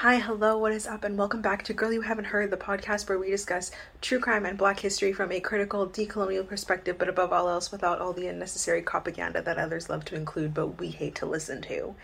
Hi, 0.00 0.18
hello, 0.18 0.56
what 0.56 0.72
is 0.72 0.86
up, 0.86 1.04
and 1.04 1.18
welcome 1.18 1.42
back 1.42 1.62
to 1.64 1.74
Girl 1.74 1.92
You 1.92 2.00
Haven't 2.00 2.24
Heard, 2.24 2.50
the 2.50 2.56
podcast 2.56 3.06
where 3.06 3.18
we 3.18 3.28
discuss 3.28 3.70
true 4.00 4.18
crime 4.18 4.46
and 4.46 4.56
black 4.56 4.80
history 4.80 5.12
from 5.12 5.30
a 5.30 5.40
critical, 5.40 5.86
decolonial 5.86 6.48
perspective, 6.48 6.96
but 6.96 7.10
above 7.10 7.34
all 7.34 7.50
else, 7.50 7.70
without 7.70 7.98
all 7.98 8.14
the 8.14 8.26
unnecessary 8.26 8.80
propaganda 8.80 9.42
that 9.42 9.58
others 9.58 9.90
love 9.90 10.06
to 10.06 10.14
include 10.14 10.54
but 10.54 10.78
we 10.78 10.88
hate 10.88 11.16
to 11.16 11.26
listen 11.26 11.60
to. 11.60 11.94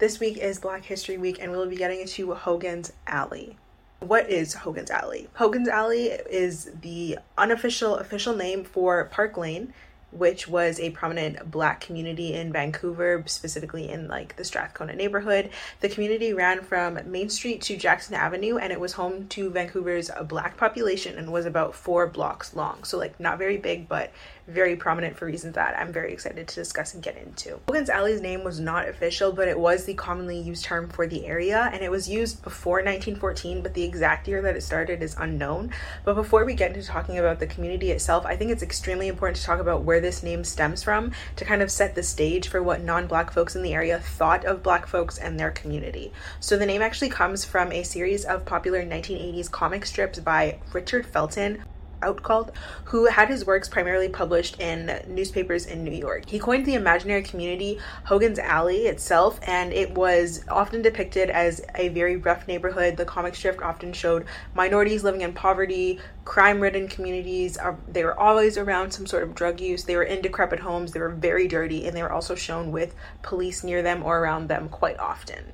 This 0.00 0.20
week 0.20 0.36
is 0.36 0.58
Black 0.58 0.84
History 0.84 1.16
Week, 1.16 1.38
and 1.40 1.50
we'll 1.50 1.66
be 1.66 1.76
getting 1.76 2.02
into 2.02 2.34
Hogan's 2.34 2.92
Alley. 3.06 3.56
What 4.00 4.28
is 4.28 4.52
Hogan's 4.52 4.90
Alley? 4.90 5.28
Hogan's 5.36 5.68
Alley 5.68 6.08
is 6.08 6.70
the 6.82 7.18
unofficial 7.38 7.96
official 7.96 8.36
name 8.36 8.64
for 8.64 9.06
Park 9.06 9.38
Lane, 9.38 9.72
which 10.12 10.48
was 10.48 10.78
a 10.80 10.90
prominent 10.90 11.50
black 11.50 11.80
community 11.80 12.32
in 12.32 12.52
Vancouver, 12.52 13.22
specifically 13.26 13.88
in 13.88 14.08
like 14.08 14.36
the 14.36 14.44
Strathcona 14.44 14.94
neighborhood. 14.94 15.50
The 15.80 15.88
community 15.88 16.32
ran 16.32 16.62
from 16.62 16.98
Main 17.10 17.28
Street 17.28 17.60
to 17.62 17.76
Jackson 17.76 18.14
Avenue 18.14 18.56
and 18.56 18.72
it 18.72 18.80
was 18.80 18.92
home 18.92 19.28
to 19.28 19.50
Vancouver's 19.50 20.10
black 20.28 20.56
population 20.56 21.18
and 21.18 21.32
was 21.32 21.46
about 21.46 21.74
four 21.74 22.06
blocks 22.06 22.54
long. 22.54 22.84
So, 22.84 22.98
like, 22.98 23.18
not 23.20 23.38
very 23.38 23.56
big, 23.56 23.88
but 23.88 24.12
very 24.48 24.76
prominent 24.76 25.16
for 25.16 25.26
reasons 25.26 25.54
that 25.54 25.78
I'm 25.78 25.92
very 25.92 26.12
excited 26.12 26.46
to 26.46 26.54
discuss 26.54 26.94
and 26.94 27.02
get 27.02 27.16
into. 27.16 27.60
Hogan's 27.66 27.90
Alley's 27.90 28.20
name 28.20 28.44
was 28.44 28.60
not 28.60 28.88
official, 28.88 29.32
but 29.32 29.48
it 29.48 29.58
was 29.58 29.84
the 29.84 29.94
commonly 29.94 30.38
used 30.38 30.64
term 30.64 30.88
for 30.88 31.06
the 31.06 31.26
area, 31.26 31.70
and 31.72 31.82
it 31.82 31.90
was 31.90 32.08
used 32.08 32.42
before 32.42 32.76
1914, 32.76 33.62
but 33.62 33.74
the 33.74 33.82
exact 33.82 34.28
year 34.28 34.40
that 34.42 34.56
it 34.56 34.62
started 34.62 35.02
is 35.02 35.16
unknown. 35.18 35.70
But 36.04 36.14
before 36.14 36.44
we 36.44 36.54
get 36.54 36.74
into 36.74 36.86
talking 36.86 37.18
about 37.18 37.40
the 37.40 37.46
community 37.46 37.90
itself, 37.90 38.24
I 38.24 38.36
think 38.36 38.50
it's 38.50 38.62
extremely 38.62 39.08
important 39.08 39.36
to 39.38 39.44
talk 39.44 39.60
about 39.60 39.82
where 39.82 40.00
this 40.00 40.22
name 40.22 40.44
stems 40.44 40.82
from 40.82 41.12
to 41.36 41.44
kind 41.44 41.62
of 41.62 41.70
set 41.70 41.94
the 41.94 42.02
stage 42.02 42.48
for 42.48 42.62
what 42.62 42.82
non 42.82 43.06
black 43.06 43.32
folks 43.32 43.56
in 43.56 43.62
the 43.62 43.74
area 43.74 43.98
thought 43.98 44.44
of 44.44 44.62
black 44.62 44.86
folks 44.86 45.18
and 45.18 45.38
their 45.38 45.50
community. 45.50 46.12
So 46.40 46.56
the 46.56 46.66
name 46.66 46.82
actually 46.82 47.10
comes 47.10 47.44
from 47.44 47.72
a 47.72 47.82
series 47.82 48.24
of 48.24 48.44
popular 48.44 48.84
1980s 48.84 49.50
comic 49.50 49.86
strips 49.86 50.20
by 50.20 50.58
Richard 50.72 51.06
Felton, 51.06 51.64
Outcault, 52.06 52.50
who 52.84 53.06
had 53.06 53.28
his 53.28 53.44
works 53.44 53.68
primarily 53.68 54.08
published 54.08 54.60
in 54.60 55.02
newspapers 55.08 55.66
in 55.66 55.82
New 55.82 55.90
York. 55.90 56.28
He 56.28 56.38
coined 56.38 56.64
the 56.64 56.74
imaginary 56.74 57.22
community 57.22 57.78
Hogan's 58.04 58.38
Alley 58.38 58.86
itself, 58.86 59.40
and 59.42 59.72
it 59.72 59.94
was 59.94 60.44
often 60.48 60.82
depicted 60.82 61.30
as 61.30 61.60
a 61.74 61.88
very 61.88 62.16
rough 62.16 62.46
neighborhood. 62.46 62.96
The 62.96 63.04
comic 63.04 63.34
strip 63.34 63.60
often 63.62 63.92
showed 63.92 64.24
minorities 64.54 65.02
living 65.02 65.22
in 65.22 65.32
poverty, 65.32 65.98
crime 66.24 66.60
ridden 66.60 66.88
communities. 66.88 67.58
Uh, 67.58 67.76
they 67.88 68.04
were 68.04 68.18
always 68.18 68.56
around 68.56 68.92
some 68.92 69.06
sort 69.06 69.22
of 69.22 69.34
drug 69.34 69.60
use. 69.60 69.84
They 69.84 69.96
were 69.96 70.02
in 70.02 70.22
decrepit 70.22 70.60
homes. 70.60 70.92
They 70.92 71.00
were 71.00 71.10
very 71.10 71.48
dirty, 71.48 71.86
and 71.86 71.96
they 71.96 72.02
were 72.02 72.12
also 72.12 72.34
shown 72.34 72.70
with 72.70 72.94
police 73.22 73.64
near 73.64 73.82
them 73.82 74.02
or 74.02 74.18
around 74.18 74.48
them 74.48 74.68
quite 74.68 74.98
often. 74.98 75.52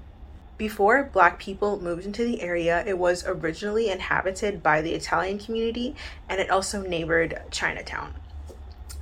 Before 0.63 1.03
black 1.13 1.41
people 1.41 1.83
moved 1.83 2.07
into 2.07 2.23
the 2.25 2.41
area, 2.41 2.85
it 2.87 2.97
was 2.97 3.25
originally 3.27 3.91
inhabited 3.91 4.63
by 4.63 4.81
the 4.81 4.95
Italian 4.95 5.41
community 5.41 5.97
and 6.29 6.41
it 6.41 6.51
also 6.51 6.83
neighbored 6.83 7.43
Chinatown. 7.51 8.15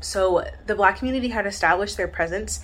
So 0.01 0.47
the 0.65 0.75
black 0.75 0.97
community 0.97 1.29
had 1.29 1.47
established 1.47 1.99
their 1.99 2.09
presence 2.09 2.61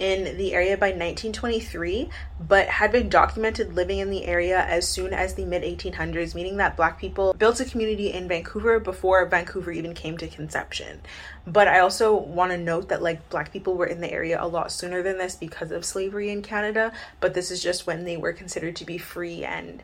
in 0.00 0.38
the 0.38 0.54
area 0.54 0.78
by 0.78 0.88
1923, 0.88 2.08
but 2.40 2.66
had 2.66 2.90
been 2.90 3.10
documented 3.10 3.74
living 3.74 3.98
in 3.98 4.08
the 4.08 4.24
area 4.24 4.58
as 4.58 4.88
soon 4.88 5.12
as 5.12 5.34
the 5.34 5.44
mid 5.44 5.62
1800s, 5.62 6.34
meaning 6.34 6.56
that 6.56 6.76
Black 6.76 6.98
people 6.98 7.34
built 7.34 7.60
a 7.60 7.66
community 7.66 8.10
in 8.10 8.26
Vancouver 8.26 8.80
before 8.80 9.26
Vancouver 9.26 9.70
even 9.70 9.92
came 9.92 10.16
to 10.16 10.26
conception. 10.26 11.02
But 11.46 11.68
I 11.68 11.80
also 11.80 12.16
want 12.16 12.50
to 12.52 12.58
note 12.58 12.88
that 12.88 13.02
like 13.02 13.28
Black 13.28 13.52
people 13.52 13.74
were 13.74 13.86
in 13.86 14.00
the 14.00 14.10
area 14.10 14.42
a 14.42 14.48
lot 14.48 14.72
sooner 14.72 15.02
than 15.02 15.18
this 15.18 15.36
because 15.36 15.70
of 15.70 15.84
slavery 15.84 16.30
in 16.30 16.40
Canada, 16.40 16.92
but 17.20 17.34
this 17.34 17.50
is 17.50 17.62
just 17.62 17.86
when 17.86 18.04
they 18.04 18.16
were 18.16 18.32
considered 18.32 18.76
to 18.76 18.86
be 18.86 18.96
free 18.96 19.44
and, 19.44 19.82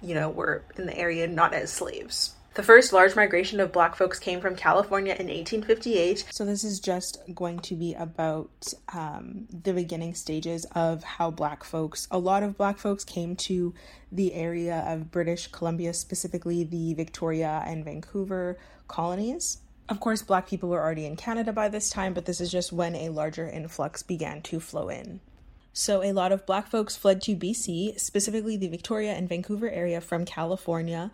you 0.00 0.14
know, 0.14 0.30
were 0.30 0.62
in 0.76 0.86
the 0.86 0.96
area 0.96 1.26
not 1.26 1.52
as 1.52 1.72
slaves. 1.72 2.34
The 2.54 2.62
first 2.62 2.92
large 2.92 3.14
migration 3.14 3.60
of 3.60 3.72
black 3.72 3.94
folks 3.94 4.18
came 4.18 4.40
from 4.40 4.56
California 4.56 5.12
in 5.12 5.26
1858. 5.26 6.26
So, 6.30 6.44
this 6.44 6.64
is 6.64 6.80
just 6.80 7.20
going 7.32 7.60
to 7.60 7.76
be 7.76 7.94
about 7.94 8.72
um, 8.92 9.46
the 9.62 9.72
beginning 9.72 10.14
stages 10.14 10.64
of 10.74 11.04
how 11.04 11.30
black 11.30 11.62
folks, 11.62 12.08
a 12.10 12.18
lot 12.18 12.42
of 12.42 12.56
black 12.56 12.78
folks 12.78 13.04
came 13.04 13.36
to 13.36 13.74
the 14.10 14.34
area 14.34 14.84
of 14.88 15.12
British 15.12 15.46
Columbia, 15.48 15.94
specifically 15.94 16.64
the 16.64 16.94
Victoria 16.94 17.62
and 17.64 17.84
Vancouver 17.84 18.58
colonies. 18.88 19.58
Of 19.88 20.00
course, 20.00 20.22
black 20.22 20.48
people 20.48 20.68
were 20.68 20.82
already 20.82 21.06
in 21.06 21.16
Canada 21.16 21.52
by 21.52 21.68
this 21.68 21.88
time, 21.88 22.12
but 22.12 22.26
this 22.26 22.40
is 22.40 22.50
just 22.50 22.72
when 22.72 22.96
a 22.96 23.10
larger 23.10 23.48
influx 23.48 24.02
began 24.02 24.42
to 24.42 24.58
flow 24.58 24.88
in. 24.88 25.20
So, 25.72 26.02
a 26.02 26.12
lot 26.12 26.32
of 26.32 26.44
black 26.44 26.66
folks 26.66 26.96
fled 26.96 27.22
to 27.22 27.36
BC, 27.36 28.00
specifically 28.00 28.56
the 28.56 28.66
Victoria 28.66 29.12
and 29.12 29.28
Vancouver 29.28 29.70
area 29.70 30.00
from 30.00 30.24
California, 30.24 31.12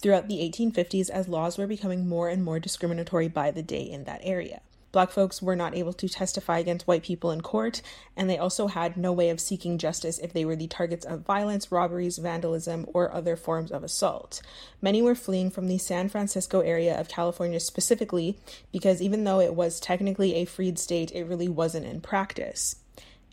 throughout 0.00 0.28
the 0.28 0.38
1850s 0.38 1.10
as 1.10 1.28
laws 1.28 1.58
were 1.58 1.66
becoming 1.66 2.08
more 2.08 2.28
and 2.28 2.44
more 2.44 2.58
discriminatory 2.58 3.28
by 3.28 3.50
the 3.50 3.62
day 3.62 3.82
in 3.82 4.04
that 4.04 4.20
area. 4.22 4.60
Black 4.92 5.12
folks 5.12 5.40
were 5.40 5.54
not 5.54 5.76
able 5.76 5.92
to 5.92 6.08
testify 6.08 6.58
against 6.58 6.86
white 6.86 7.04
people 7.04 7.30
in 7.30 7.40
court, 7.42 7.80
and 8.16 8.28
they 8.28 8.38
also 8.38 8.66
had 8.66 8.96
no 8.96 9.12
way 9.12 9.30
of 9.30 9.38
seeking 9.38 9.78
justice 9.78 10.18
if 10.18 10.32
they 10.32 10.44
were 10.44 10.56
the 10.56 10.66
targets 10.66 11.06
of 11.06 11.20
violence, 11.20 11.70
robberies, 11.70 12.18
vandalism, 12.18 12.84
or 12.92 13.12
other 13.12 13.36
forms 13.36 13.70
of 13.70 13.84
assault. 13.84 14.42
Many 14.82 15.00
were 15.00 15.14
fleeing 15.14 15.50
from 15.50 15.68
the 15.68 15.78
San 15.78 16.08
Francisco 16.08 16.60
area 16.60 16.98
of 16.98 17.08
California 17.08 17.60
specifically 17.60 18.36
because 18.72 19.00
even 19.00 19.22
though 19.22 19.38
it 19.38 19.54
was 19.54 19.78
technically 19.78 20.34
a 20.34 20.44
freed 20.44 20.76
state, 20.76 21.12
it 21.12 21.24
really 21.24 21.48
wasn't 21.48 21.86
in 21.86 22.00
practice. 22.00 22.76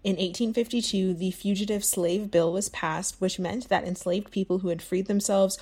In 0.03 0.11
1852, 0.11 1.15
the 1.15 1.31
Fugitive 1.31 1.83
Slave 1.83 2.29
Bill 2.29 2.53
was 2.53 2.69
passed, 2.69 3.19
which 3.19 3.39
meant 3.39 3.67
that 3.67 3.83
enslaved 3.83 4.31
people 4.31 4.59
who 4.59 4.69
had 4.69 4.81
freed 4.81 5.07
themselves 5.07 5.57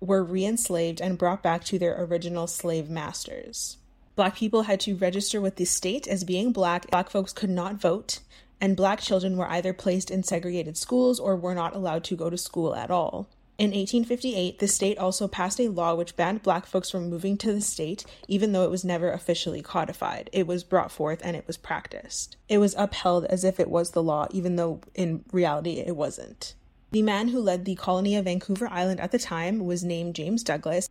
were 0.00 0.22
re 0.22 0.44
enslaved 0.44 1.00
and 1.00 1.18
brought 1.18 1.42
back 1.42 1.64
to 1.64 1.78
their 1.78 2.02
original 2.04 2.46
slave 2.46 2.88
masters. 2.88 3.78
Black 4.16 4.36
people 4.36 4.62
had 4.62 4.80
to 4.80 4.96
register 4.96 5.40
with 5.40 5.56
the 5.56 5.64
state 5.64 6.08
as 6.08 6.24
being 6.24 6.52
black. 6.52 6.90
Black 6.90 7.08
folks 7.08 7.32
could 7.32 7.50
not 7.50 7.80
vote, 7.80 8.20
and 8.60 8.76
black 8.76 9.00
children 9.00 9.36
were 9.36 9.48
either 9.48 9.72
placed 9.72 10.10
in 10.10 10.22
segregated 10.22 10.76
schools 10.76 11.20
or 11.20 11.36
were 11.36 11.54
not 11.54 11.74
allowed 11.74 12.04
to 12.04 12.16
go 12.16 12.28
to 12.28 12.36
school 12.36 12.74
at 12.74 12.90
all. 12.90 13.28
In 13.58 13.70
1858, 13.70 14.60
the 14.60 14.68
state 14.68 14.98
also 14.98 15.26
passed 15.26 15.58
a 15.58 15.66
law 15.66 15.92
which 15.96 16.14
banned 16.14 16.44
black 16.44 16.64
folks 16.64 16.90
from 16.90 17.10
moving 17.10 17.36
to 17.38 17.52
the 17.52 17.60
state, 17.60 18.04
even 18.28 18.52
though 18.52 18.62
it 18.62 18.70
was 18.70 18.84
never 18.84 19.10
officially 19.10 19.62
codified. 19.62 20.30
It 20.32 20.46
was 20.46 20.62
brought 20.62 20.92
forth 20.92 21.20
and 21.24 21.36
it 21.36 21.44
was 21.48 21.56
practiced. 21.56 22.36
It 22.48 22.58
was 22.58 22.76
upheld 22.78 23.24
as 23.24 23.42
if 23.42 23.58
it 23.58 23.68
was 23.68 23.90
the 23.90 24.02
law, 24.02 24.28
even 24.30 24.54
though 24.54 24.80
in 24.94 25.24
reality 25.32 25.80
it 25.80 25.96
wasn't. 25.96 26.54
The 26.90 27.02
man 27.02 27.28
who 27.28 27.40
led 27.40 27.64
the 27.64 27.74
colony 27.74 28.16
of 28.16 28.24
Vancouver 28.24 28.66
Island 28.68 29.00
at 29.00 29.12
the 29.12 29.18
time 29.18 29.64
was 29.64 29.84
named 29.84 30.14
James 30.14 30.42
Douglas, 30.42 30.88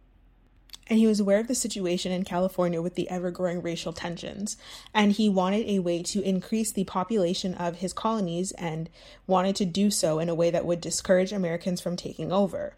and 0.89 0.99
he 0.99 1.07
was 1.07 1.19
aware 1.19 1.39
of 1.39 1.47
the 1.47 1.55
situation 1.55 2.11
in 2.11 2.23
California 2.23 2.81
with 2.81 2.95
the 2.95 3.09
ever 3.09 3.31
growing 3.31 3.61
racial 3.61 3.93
tensions. 3.93 4.57
And 4.93 5.11
he 5.11 5.27
wanted 5.27 5.67
a 5.67 5.79
way 5.79 6.03
to 6.03 6.21
increase 6.21 6.71
the 6.71 6.83
population 6.83 7.55
of 7.55 7.77
his 7.77 7.93
colonies 7.93 8.51
and 8.53 8.89
wanted 9.25 9.55
to 9.57 9.65
do 9.65 9.91
so 9.91 10.19
in 10.19 10.29
a 10.29 10.35
way 10.35 10.51
that 10.51 10.65
would 10.65 10.79
discourage 10.79 11.33
Americans 11.33 11.81
from 11.81 11.95
taking 11.95 12.31
over. 12.31 12.75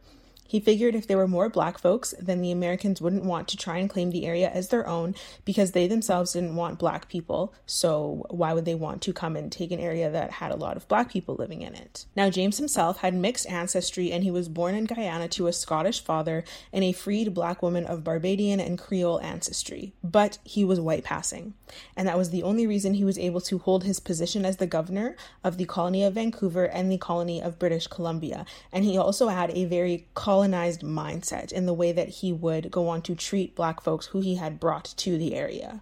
He 0.50 0.60
figured 0.60 0.96
if 0.96 1.06
there 1.06 1.18
were 1.18 1.28
more 1.28 1.48
black 1.48 1.78
folks, 1.78 2.16
then 2.20 2.42
the 2.42 2.52
Americans 2.52 3.00
wouldn't 3.00 3.24
want 3.24 3.48
to 3.50 3.56
try 3.58 3.78
and 3.78 3.88
claim 3.88 4.10
the 4.10 4.26
area 4.26 4.50
as 4.50 4.70
their 4.70 4.88
own 4.88 5.14
because 5.46 5.74
they 5.74 5.86
themselves 5.86 6.34
didn't 6.34 6.56
want 6.56 6.80
black 6.80 7.08
people. 7.08 7.54
So 7.68 8.26
why 8.32 8.54
would 8.54 8.66
they 8.66 8.74
want 8.74 9.04
to 9.04 9.14
come 9.14 9.36
and 9.36 9.52
take 9.52 9.72
an 9.72 9.80
area 9.80 10.10
that 10.10 10.32
had 10.32 10.52
a 10.52 10.56
lot 10.56 10.76
of 10.76 10.88
black 10.88 11.12
people 11.12 11.36
living 11.36 11.62
in 11.62 11.76
it? 11.76 12.08
Now, 12.16 12.32
James 12.32 12.58
himself 12.58 12.98
had 12.98 13.14
mixed 13.14 13.48
ancestry 13.48 14.12
and 14.12 14.24
he 14.24 14.32
was 14.32 14.50
born 14.50 14.74
in 14.74 14.86
Guyana 14.86 15.28
to 15.28 15.46
a 15.46 15.54
Scottish 15.54 16.04
father 16.04 16.44
and 16.74 16.84
a 16.84 16.94
freed 16.94 17.32
black 17.36 17.62
woman 17.62 17.86
of 17.86 18.04
Barbadian 18.04 18.60
and 18.60 18.80
Creole 18.80 19.22
ancestry, 19.22 19.94
but 20.04 20.40
he 20.44 20.66
was 20.66 20.80
white 20.80 21.04
passing. 21.04 21.54
And 21.96 22.08
that 22.08 22.18
was 22.18 22.32
the 22.32 22.42
only 22.42 22.66
reason 22.66 22.96
he 22.96 23.06
was 23.06 23.20
able 23.20 23.42
to 23.42 23.60
hold 23.60 23.84
his 23.84 24.00
position 24.00 24.46
as 24.46 24.58
the 24.58 24.66
governor 24.66 25.16
of 25.44 25.58
the 25.58 25.66
colony 25.66 26.04
of 26.04 26.16
Vancouver 26.16 26.66
and 26.66 26.92
the 26.92 26.98
colony 26.98 27.40
of 27.40 27.60
British 27.60 27.86
Columbia. 27.86 28.48
And 28.72 28.84
he 28.84 28.98
also 28.98 29.28
had 29.28 29.52
a 29.52 29.66
very 29.66 30.08
colonized 30.16 30.39
mindset 30.48 31.52
in 31.52 31.66
the 31.66 31.74
way 31.74 31.92
that 31.92 32.10
he 32.10 32.32
would 32.32 32.72
go 32.72 32.88
on 32.88 33.02
to 33.04 33.16
treat 33.16 33.56
black 33.56 33.82
folks 33.82 34.08
who 34.08 34.22
he 34.22 34.36
had 34.36 34.60
brought 34.60 34.86
to 34.98 35.18
the 35.18 35.36
area. 35.36 35.82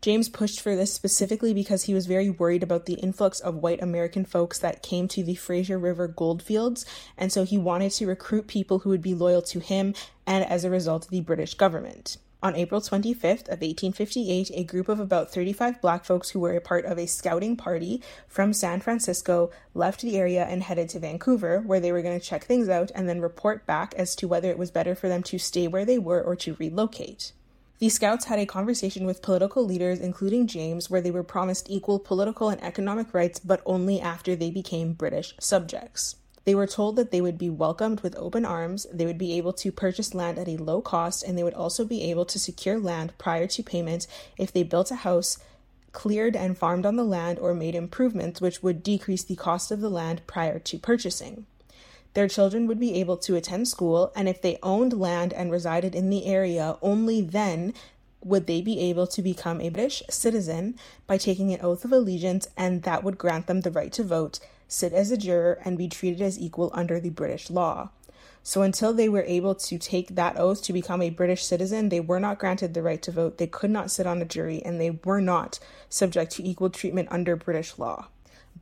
James 0.00 0.28
pushed 0.28 0.60
for 0.60 0.74
this 0.74 0.92
specifically 0.92 1.54
because 1.54 1.84
he 1.84 1.94
was 1.94 2.06
very 2.06 2.28
worried 2.28 2.64
about 2.64 2.86
the 2.86 2.94
influx 2.94 3.38
of 3.38 3.54
white 3.54 3.80
American 3.80 4.24
folks 4.24 4.58
that 4.58 4.82
came 4.82 5.06
to 5.06 5.22
the 5.22 5.36
Fraser 5.36 5.78
River 5.78 6.08
goldfields, 6.08 6.84
and 7.16 7.32
so 7.32 7.44
he 7.44 7.56
wanted 7.56 7.92
to 7.92 8.06
recruit 8.06 8.48
people 8.48 8.80
who 8.80 8.90
would 8.90 9.00
be 9.00 9.14
loyal 9.14 9.42
to 9.42 9.60
him 9.60 9.94
and, 10.26 10.44
as 10.44 10.64
a 10.64 10.70
result, 10.70 11.08
the 11.08 11.20
British 11.20 11.54
government. 11.54 12.16
On 12.44 12.56
April 12.56 12.80
25th 12.80 13.46
of 13.46 13.60
1858, 13.60 14.50
a 14.52 14.64
group 14.64 14.88
of 14.88 14.98
about 14.98 15.30
35 15.30 15.80
black 15.80 16.04
folks 16.04 16.30
who 16.30 16.40
were 16.40 16.56
a 16.56 16.60
part 16.60 16.84
of 16.84 16.98
a 16.98 17.06
scouting 17.06 17.56
party 17.56 18.02
from 18.26 18.52
San 18.52 18.80
Francisco 18.80 19.52
left 19.74 20.02
the 20.02 20.18
area 20.18 20.44
and 20.44 20.64
headed 20.64 20.88
to 20.88 20.98
Vancouver, 20.98 21.60
where 21.60 21.78
they 21.78 21.92
were 21.92 22.02
going 22.02 22.18
to 22.18 22.26
check 22.26 22.42
things 22.42 22.68
out 22.68 22.90
and 22.96 23.08
then 23.08 23.20
report 23.20 23.64
back 23.64 23.94
as 23.94 24.16
to 24.16 24.26
whether 24.26 24.50
it 24.50 24.58
was 24.58 24.72
better 24.72 24.96
for 24.96 25.08
them 25.08 25.22
to 25.22 25.38
stay 25.38 25.68
where 25.68 25.84
they 25.84 26.00
were 26.00 26.20
or 26.20 26.34
to 26.34 26.56
relocate. 26.58 27.30
The 27.78 27.88
scouts 27.88 28.24
had 28.24 28.40
a 28.40 28.46
conversation 28.46 29.06
with 29.06 29.22
political 29.22 29.64
leaders, 29.64 30.00
including 30.00 30.48
James, 30.48 30.90
where 30.90 31.00
they 31.00 31.12
were 31.12 31.22
promised 31.22 31.70
equal 31.70 32.00
political 32.00 32.48
and 32.48 32.60
economic 32.60 33.14
rights, 33.14 33.38
but 33.38 33.62
only 33.64 34.00
after 34.00 34.34
they 34.34 34.50
became 34.50 34.94
British 34.94 35.36
subjects. 35.38 36.16
They 36.44 36.54
were 36.54 36.66
told 36.66 36.96
that 36.96 37.10
they 37.12 37.20
would 37.20 37.38
be 37.38 37.50
welcomed 37.50 38.00
with 38.00 38.16
open 38.16 38.44
arms, 38.44 38.86
they 38.92 39.06
would 39.06 39.18
be 39.18 39.34
able 39.34 39.52
to 39.54 39.70
purchase 39.70 40.14
land 40.14 40.38
at 40.38 40.48
a 40.48 40.56
low 40.56 40.80
cost, 40.80 41.22
and 41.22 41.38
they 41.38 41.44
would 41.44 41.54
also 41.54 41.84
be 41.84 42.02
able 42.10 42.24
to 42.24 42.38
secure 42.38 42.80
land 42.80 43.12
prior 43.16 43.46
to 43.46 43.62
payment 43.62 44.06
if 44.36 44.52
they 44.52 44.64
built 44.64 44.90
a 44.90 44.96
house, 44.96 45.38
cleared 45.92 46.34
and 46.34 46.58
farmed 46.58 46.84
on 46.84 46.96
the 46.96 47.04
land, 47.04 47.38
or 47.38 47.54
made 47.54 47.74
improvements 47.74 48.40
which 48.40 48.62
would 48.62 48.82
decrease 48.82 49.22
the 49.22 49.36
cost 49.36 49.70
of 49.70 49.80
the 49.80 49.90
land 49.90 50.22
prior 50.26 50.58
to 50.58 50.78
purchasing. 50.78 51.46
Their 52.14 52.28
children 52.28 52.66
would 52.66 52.80
be 52.80 52.94
able 52.94 53.16
to 53.18 53.36
attend 53.36 53.68
school, 53.68 54.10
and 54.16 54.28
if 54.28 54.42
they 54.42 54.58
owned 54.62 54.98
land 54.98 55.32
and 55.32 55.50
resided 55.50 55.94
in 55.94 56.10
the 56.10 56.26
area, 56.26 56.76
only 56.82 57.22
then 57.22 57.72
would 58.24 58.46
they 58.46 58.60
be 58.60 58.80
able 58.80 59.06
to 59.06 59.22
become 59.22 59.60
a 59.60 59.68
British 59.68 60.02
citizen 60.10 60.74
by 61.06 61.18
taking 61.18 61.52
an 61.52 61.60
oath 61.62 61.84
of 61.84 61.92
allegiance, 61.92 62.48
and 62.56 62.82
that 62.82 63.04
would 63.04 63.16
grant 63.16 63.46
them 63.46 63.60
the 63.60 63.70
right 63.70 63.92
to 63.92 64.02
vote 64.02 64.40
sit 64.72 64.92
as 64.92 65.10
a 65.10 65.16
juror, 65.16 65.58
and 65.64 65.78
be 65.78 65.88
treated 65.88 66.22
as 66.22 66.38
equal 66.38 66.70
under 66.72 66.98
the 66.98 67.10
British 67.10 67.50
law. 67.50 67.90
So 68.42 68.62
until 68.62 68.92
they 68.92 69.08
were 69.08 69.22
able 69.22 69.54
to 69.54 69.78
take 69.78 70.16
that 70.16 70.36
oath 70.36 70.62
to 70.64 70.72
become 70.72 71.00
a 71.00 71.10
British 71.10 71.44
citizen, 71.44 71.88
they 71.88 72.00
were 72.00 72.18
not 72.18 72.38
granted 72.38 72.74
the 72.74 72.82
right 72.82 73.00
to 73.02 73.12
vote, 73.12 73.38
they 73.38 73.46
could 73.46 73.70
not 73.70 73.90
sit 73.90 74.06
on 74.06 74.20
a 74.20 74.24
jury, 74.24 74.60
and 74.64 74.80
they 74.80 74.98
were 75.04 75.20
not 75.20 75.60
subject 75.88 76.32
to 76.32 76.46
equal 76.48 76.70
treatment 76.70 77.08
under 77.10 77.36
British 77.36 77.78
law. 77.78 78.08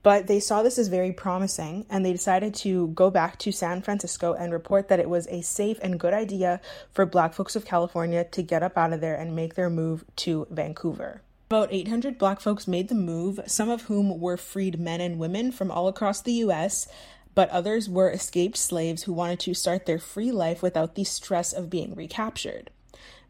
But 0.03 0.27
they 0.27 0.41
saw 0.41 0.63
this 0.63 0.79
as 0.79 0.89
very 0.89 1.13
promising 1.13 1.85
and 1.91 2.05
they 2.05 2.13
decided 2.13 2.55
to 2.57 2.89
go 2.89 3.11
back 3.11 3.39
to 3.41 3.53
San 3.53 3.83
Francisco 3.83 4.33
and 4.33 4.53
report 4.53 4.89
that 4.89 5.01
it 5.01 5.11
was 5.11 5.27
a 5.29 5.43
safe 5.43 5.79
and 5.83 6.01
good 6.01 6.15
idea 6.15 6.61
for 6.91 7.05
black 7.05 7.35
folks 7.35 7.55
of 7.55 7.67
California 7.67 8.25
to 8.25 8.43
get 8.43 8.63
up 8.63 8.79
out 8.79 8.93
of 8.93 9.01
there 9.01 9.17
and 9.17 9.37
make 9.37 9.55
their 9.55 9.69
move 9.69 10.05
to 10.17 10.47
Vancouver. 10.51 11.23
About 11.51 11.73
800 11.73 12.17
black 12.17 12.39
folks 12.39 12.69
made 12.69 12.87
the 12.87 12.95
move, 12.95 13.41
some 13.45 13.71
of 13.71 13.83
whom 13.83 14.21
were 14.21 14.37
freed 14.37 14.79
men 14.79 15.01
and 15.01 15.19
women 15.19 15.51
from 15.51 15.69
all 15.69 15.89
across 15.89 16.23
the 16.23 16.35
US, 16.35 16.87
but 17.35 17.51
others 17.51 17.89
were 17.89 18.09
escaped 18.09 18.57
slaves 18.57 19.03
who 19.03 19.13
wanted 19.13 19.41
to 19.41 19.55
start 19.55 19.85
their 19.85 19.99
free 19.99 20.31
life 20.31 20.63
without 20.63 20.95
the 20.95 21.03
stress 21.03 21.53
of 21.53 21.69
being 21.69 21.97
recaptured. 21.97 22.71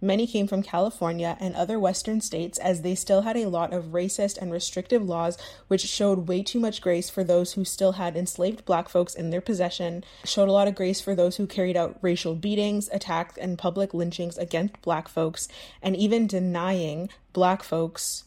Many 0.03 0.27
came 0.27 0.47
from 0.47 0.63
California 0.63 1.37
and 1.41 1.55
other 1.55 1.79
Western 1.79 2.23
states 2.23 2.59
as 2.59 2.81
they 2.81 2.95
still 2.95 3.23
had 3.23 3.37
a 3.37 3.49
lot 3.49 3.73
of 3.73 3.93
racist 3.93 4.39
and 4.39 4.51
restrictive 4.51 5.07
laws 5.07 5.37
which 5.69 5.83
showed 5.83 6.27
way 6.27 6.43
too 6.43 6.59
much 6.59 6.81
grace 6.81 7.11
for 7.11 7.23
those 7.23 7.53
who 7.53 7.65
still 7.65 7.93
had 7.93 8.17
enslaved 8.17 8.65
black 8.65 8.89
folks 8.89 9.15
in 9.15 9.29
their 9.29 9.43
possession, 9.43 10.03
showed 10.25 10.49
a 10.49 10.53
lot 10.53 10.69
of 10.69 10.75
grace 10.75 11.01
for 11.03 11.15
those 11.15 11.37
who 11.37 11.47
carried 11.47 11.77
out 11.77 11.99
racial 12.01 12.35
beatings, 12.35 12.89
attacks, 12.93 13.37
and 13.37 13.59
public 13.59 13.93
lynchings 13.93 14.39
against 14.39 14.81
black 14.81 15.07
folks, 15.07 15.49
and 15.83 15.95
even 15.97 16.27
denying 16.27 17.11
black 17.35 17.63
folks 17.63 18.25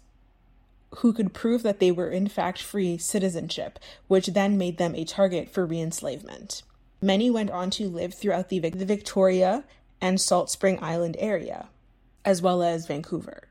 who 0.98 1.12
could 1.12 1.34
prove 1.34 1.64
that 1.64 1.80
they 1.80 1.92
were 1.92 2.10
in 2.10 2.28
fact 2.28 2.62
free 2.62 3.00
citizenship, 3.00 3.80
which 4.08 4.28
then 4.28 4.60
made 4.60 4.78
them 4.78 4.94
a 4.94 5.04
target 5.04 5.50
for 5.50 5.66
reenslavement. 5.66 6.62
Many 7.02 7.30
went 7.32 7.50
on 7.50 7.70
to 7.72 7.90
live 7.90 8.14
throughout 8.14 8.50
the, 8.50 8.60
Victoria 8.60 9.64
and 10.04 10.20
Salt 10.20 10.52
Spring 10.52 10.78
Island 10.82 11.16
area, 11.18 11.70
as 12.26 12.42
well 12.42 12.62
as 12.62 12.86
Vancouver. 12.86 13.48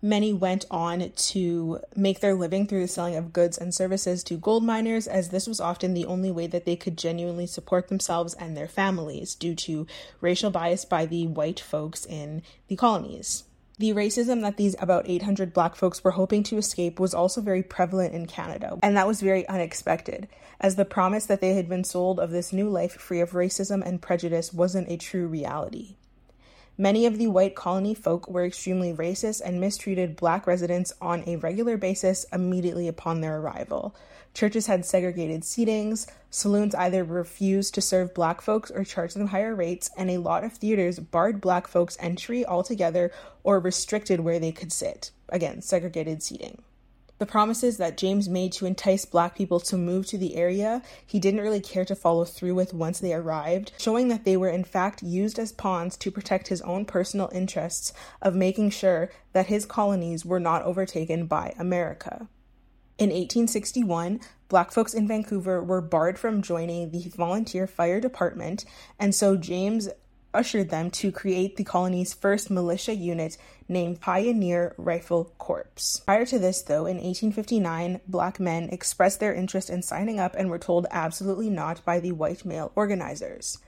Many 0.00 0.32
went 0.32 0.64
on 0.70 1.10
to 1.10 1.80
make 1.96 2.20
their 2.20 2.34
living 2.34 2.68
through 2.68 2.82
the 2.82 2.88
selling 2.88 3.16
of 3.16 3.32
goods 3.32 3.58
and 3.58 3.74
services 3.74 4.22
to 4.24 4.36
gold 4.36 4.62
miners, 4.62 5.08
as 5.08 5.30
this 5.30 5.48
was 5.48 5.60
often 5.60 5.92
the 5.92 6.06
only 6.06 6.30
way 6.30 6.46
that 6.46 6.66
they 6.66 6.76
could 6.76 6.96
genuinely 6.96 7.48
support 7.48 7.88
themselves 7.88 8.34
and 8.34 8.56
their 8.56 8.68
families 8.68 9.34
due 9.34 9.56
to 9.56 9.88
racial 10.20 10.52
bias 10.52 10.84
by 10.84 11.04
the 11.04 11.26
white 11.26 11.58
folks 11.58 12.06
in 12.06 12.42
the 12.68 12.76
colonies. 12.76 13.42
The 13.76 13.92
racism 13.92 14.42
that 14.42 14.56
these 14.56 14.76
about 14.78 15.08
800 15.08 15.52
black 15.52 15.74
folks 15.74 16.04
were 16.04 16.12
hoping 16.12 16.44
to 16.44 16.56
escape 16.58 17.00
was 17.00 17.12
also 17.12 17.40
very 17.40 17.62
prevalent 17.62 18.14
in 18.14 18.26
Canada, 18.26 18.78
and 18.82 18.96
that 18.96 19.08
was 19.08 19.20
very 19.20 19.48
unexpected, 19.48 20.28
as 20.60 20.76
the 20.76 20.84
promise 20.84 21.26
that 21.26 21.40
they 21.40 21.54
had 21.54 21.68
been 21.68 21.82
sold 21.82 22.20
of 22.20 22.30
this 22.30 22.52
new 22.52 22.68
life 22.68 22.92
free 22.92 23.20
of 23.20 23.32
racism 23.32 23.84
and 23.84 24.00
prejudice 24.00 24.52
wasn't 24.52 24.88
a 24.88 24.96
true 24.96 25.26
reality. 25.26 25.96
Many 26.76 27.06
of 27.06 27.18
the 27.18 27.28
white 27.28 27.54
colony 27.54 27.94
folk 27.94 28.28
were 28.28 28.44
extremely 28.44 28.92
racist 28.92 29.40
and 29.44 29.60
mistreated 29.60 30.16
black 30.16 30.46
residents 30.46 30.92
on 31.00 31.22
a 31.26 31.36
regular 31.36 31.76
basis 31.76 32.26
immediately 32.32 32.88
upon 32.88 33.20
their 33.20 33.38
arrival, 33.38 33.94
Churches 34.34 34.66
had 34.66 34.84
segregated 34.84 35.42
seatings, 35.42 36.08
saloons 36.28 36.74
either 36.74 37.04
refused 37.04 37.72
to 37.74 37.80
serve 37.80 38.12
black 38.14 38.40
folks 38.40 38.68
or 38.68 38.82
charged 38.82 39.14
them 39.14 39.28
higher 39.28 39.54
rates, 39.54 39.90
and 39.96 40.10
a 40.10 40.18
lot 40.18 40.42
of 40.42 40.54
theaters 40.54 40.98
barred 40.98 41.40
black 41.40 41.68
folks 41.68 41.96
entry 42.00 42.44
altogether 42.44 43.12
or 43.44 43.60
restricted 43.60 44.20
where 44.20 44.40
they 44.40 44.50
could 44.50 44.72
sit. 44.72 45.12
Again, 45.28 45.62
segregated 45.62 46.20
seating. 46.20 46.62
The 47.18 47.26
promises 47.26 47.76
that 47.76 47.96
James 47.96 48.28
made 48.28 48.52
to 48.54 48.66
entice 48.66 49.04
black 49.04 49.36
people 49.36 49.60
to 49.60 49.78
move 49.78 50.06
to 50.06 50.18
the 50.18 50.34
area, 50.34 50.82
he 51.06 51.20
didn't 51.20 51.40
really 51.40 51.60
care 51.60 51.84
to 51.84 51.94
follow 51.94 52.24
through 52.24 52.56
with 52.56 52.74
once 52.74 52.98
they 52.98 53.14
arrived, 53.14 53.72
showing 53.78 54.08
that 54.08 54.24
they 54.24 54.36
were 54.36 54.48
in 54.48 54.64
fact 54.64 55.02
used 55.02 55.38
as 55.38 55.52
pawns 55.52 55.96
to 55.98 56.10
protect 56.10 56.48
his 56.48 56.60
own 56.62 56.84
personal 56.84 57.30
interests 57.32 57.92
of 58.20 58.34
making 58.34 58.70
sure 58.70 59.10
that 59.32 59.46
his 59.46 59.64
colonies 59.64 60.24
were 60.24 60.40
not 60.40 60.62
overtaken 60.62 61.26
by 61.26 61.54
America. 61.56 62.28
In 62.98 63.10
1861, 63.10 64.20
black 64.48 64.70
folks 64.70 64.94
in 64.94 65.08
Vancouver 65.08 65.62
were 65.62 65.80
barred 65.80 66.18
from 66.18 66.42
joining 66.42 66.90
the 66.90 67.08
volunteer 67.16 67.66
fire 67.66 68.00
department, 68.00 68.64
and 68.98 69.14
so 69.14 69.36
James 69.36 69.88
ushered 70.34 70.70
them 70.70 70.90
to 70.90 71.12
create 71.12 71.56
the 71.56 71.64
colony's 71.64 72.12
first 72.12 72.50
militia 72.50 72.94
unit 72.94 73.38
named 73.68 74.00
Pioneer 74.00 74.74
Rifle 74.76 75.32
Corps. 75.38 76.02
Prior 76.04 76.26
to 76.26 76.38
this, 76.38 76.62
though, 76.62 76.86
in 76.86 76.96
1859, 76.96 78.00
black 78.06 78.38
men 78.38 78.68
expressed 78.70 79.20
their 79.20 79.34
interest 79.34 79.70
in 79.70 79.82
signing 79.82 80.20
up 80.20 80.34
and 80.36 80.50
were 80.50 80.58
told 80.58 80.86
absolutely 80.90 81.48
not 81.48 81.84
by 81.84 82.00
the 82.00 82.12
white 82.12 82.44
male 82.44 82.72
organizers. 82.74 83.58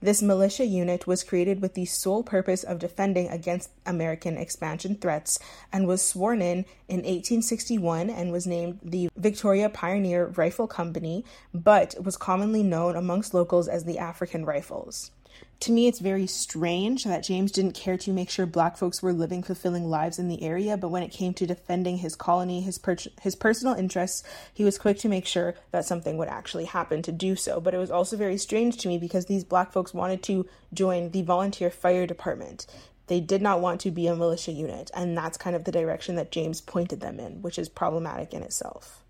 This 0.00 0.20
militia 0.20 0.66
unit 0.66 1.06
was 1.06 1.24
created 1.24 1.62
with 1.62 1.72
the 1.72 1.86
sole 1.86 2.22
purpose 2.22 2.62
of 2.62 2.78
defending 2.78 3.28
against 3.28 3.70
American 3.86 4.36
expansion 4.36 4.96
threats 4.96 5.38
and 5.72 5.86
was 5.86 6.02
sworn 6.02 6.42
in 6.42 6.66
in 6.86 6.98
1861 6.98 8.10
and 8.10 8.30
was 8.30 8.46
named 8.46 8.78
the 8.82 9.08
Victoria 9.16 9.70
Pioneer 9.70 10.26
Rifle 10.26 10.66
Company, 10.66 11.24
but 11.54 11.94
was 12.02 12.18
commonly 12.18 12.62
known 12.62 12.94
amongst 12.94 13.32
locals 13.32 13.68
as 13.68 13.84
the 13.84 13.98
African 13.98 14.44
Rifles. 14.44 15.12
To 15.60 15.72
me, 15.72 15.88
it's 15.88 16.00
very 16.00 16.26
strange 16.26 17.04
that 17.04 17.24
James 17.24 17.50
didn't 17.50 17.74
care 17.74 17.96
to 17.96 18.12
make 18.12 18.28
sure 18.28 18.44
black 18.44 18.76
folks 18.76 19.02
were 19.02 19.12
living 19.12 19.42
fulfilling 19.42 19.88
lives 19.88 20.18
in 20.18 20.28
the 20.28 20.42
area, 20.42 20.76
but 20.76 20.90
when 20.90 21.02
it 21.02 21.10
came 21.10 21.32
to 21.34 21.46
defending 21.46 21.98
his 21.98 22.14
colony, 22.14 22.60
his, 22.60 22.76
per- 22.78 22.96
his 23.22 23.34
personal 23.34 23.74
interests, 23.74 24.22
he 24.52 24.64
was 24.64 24.78
quick 24.78 24.98
to 24.98 25.08
make 25.08 25.26
sure 25.26 25.54
that 25.70 25.86
something 25.86 26.18
would 26.18 26.28
actually 26.28 26.66
happen 26.66 27.00
to 27.02 27.10
do 27.10 27.36
so. 27.36 27.58
But 27.58 27.72
it 27.72 27.78
was 27.78 27.90
also 27.90 28.16
very 28.16 28.36
strange 28.36 28.76
to 28.78 28.88
me 28.88 28.98
because 28.98 29.26
these 29.26 29.44
black 29.44 29.72
folks 29.72 29.94
wanted 29.94 30.22
to 30.24 30.46
join 30.74 31.10
the 31.10 31.22
volunteer 31.22 31.70
fire 31.70 32.06
department. 32.06 32.66
They 33.06 33.20
did 33.20 33.40
not 33.40 33.60
want 33.60 33.80
to 33.82 33.90
be 33.90 34.06
a 34.08 34.14
militia 34.14 34.52
unit, 34.52 34.90
and 34.94 35.16
that's 35.16 35.38
kind 35.38 35.56
of 35.56 35.64
the 35.64 35.72
direction 35.72 36.16
that 36.16 36.32
James 36.32 36.60
pointed 36.60 37.00
them 37.00 37.18
in, 37.18 37.40
which 37.40 37.58
is 37.58 37.68
problematic 37.68 38.34
in 38.34 38.42
itself. 38.42 39.02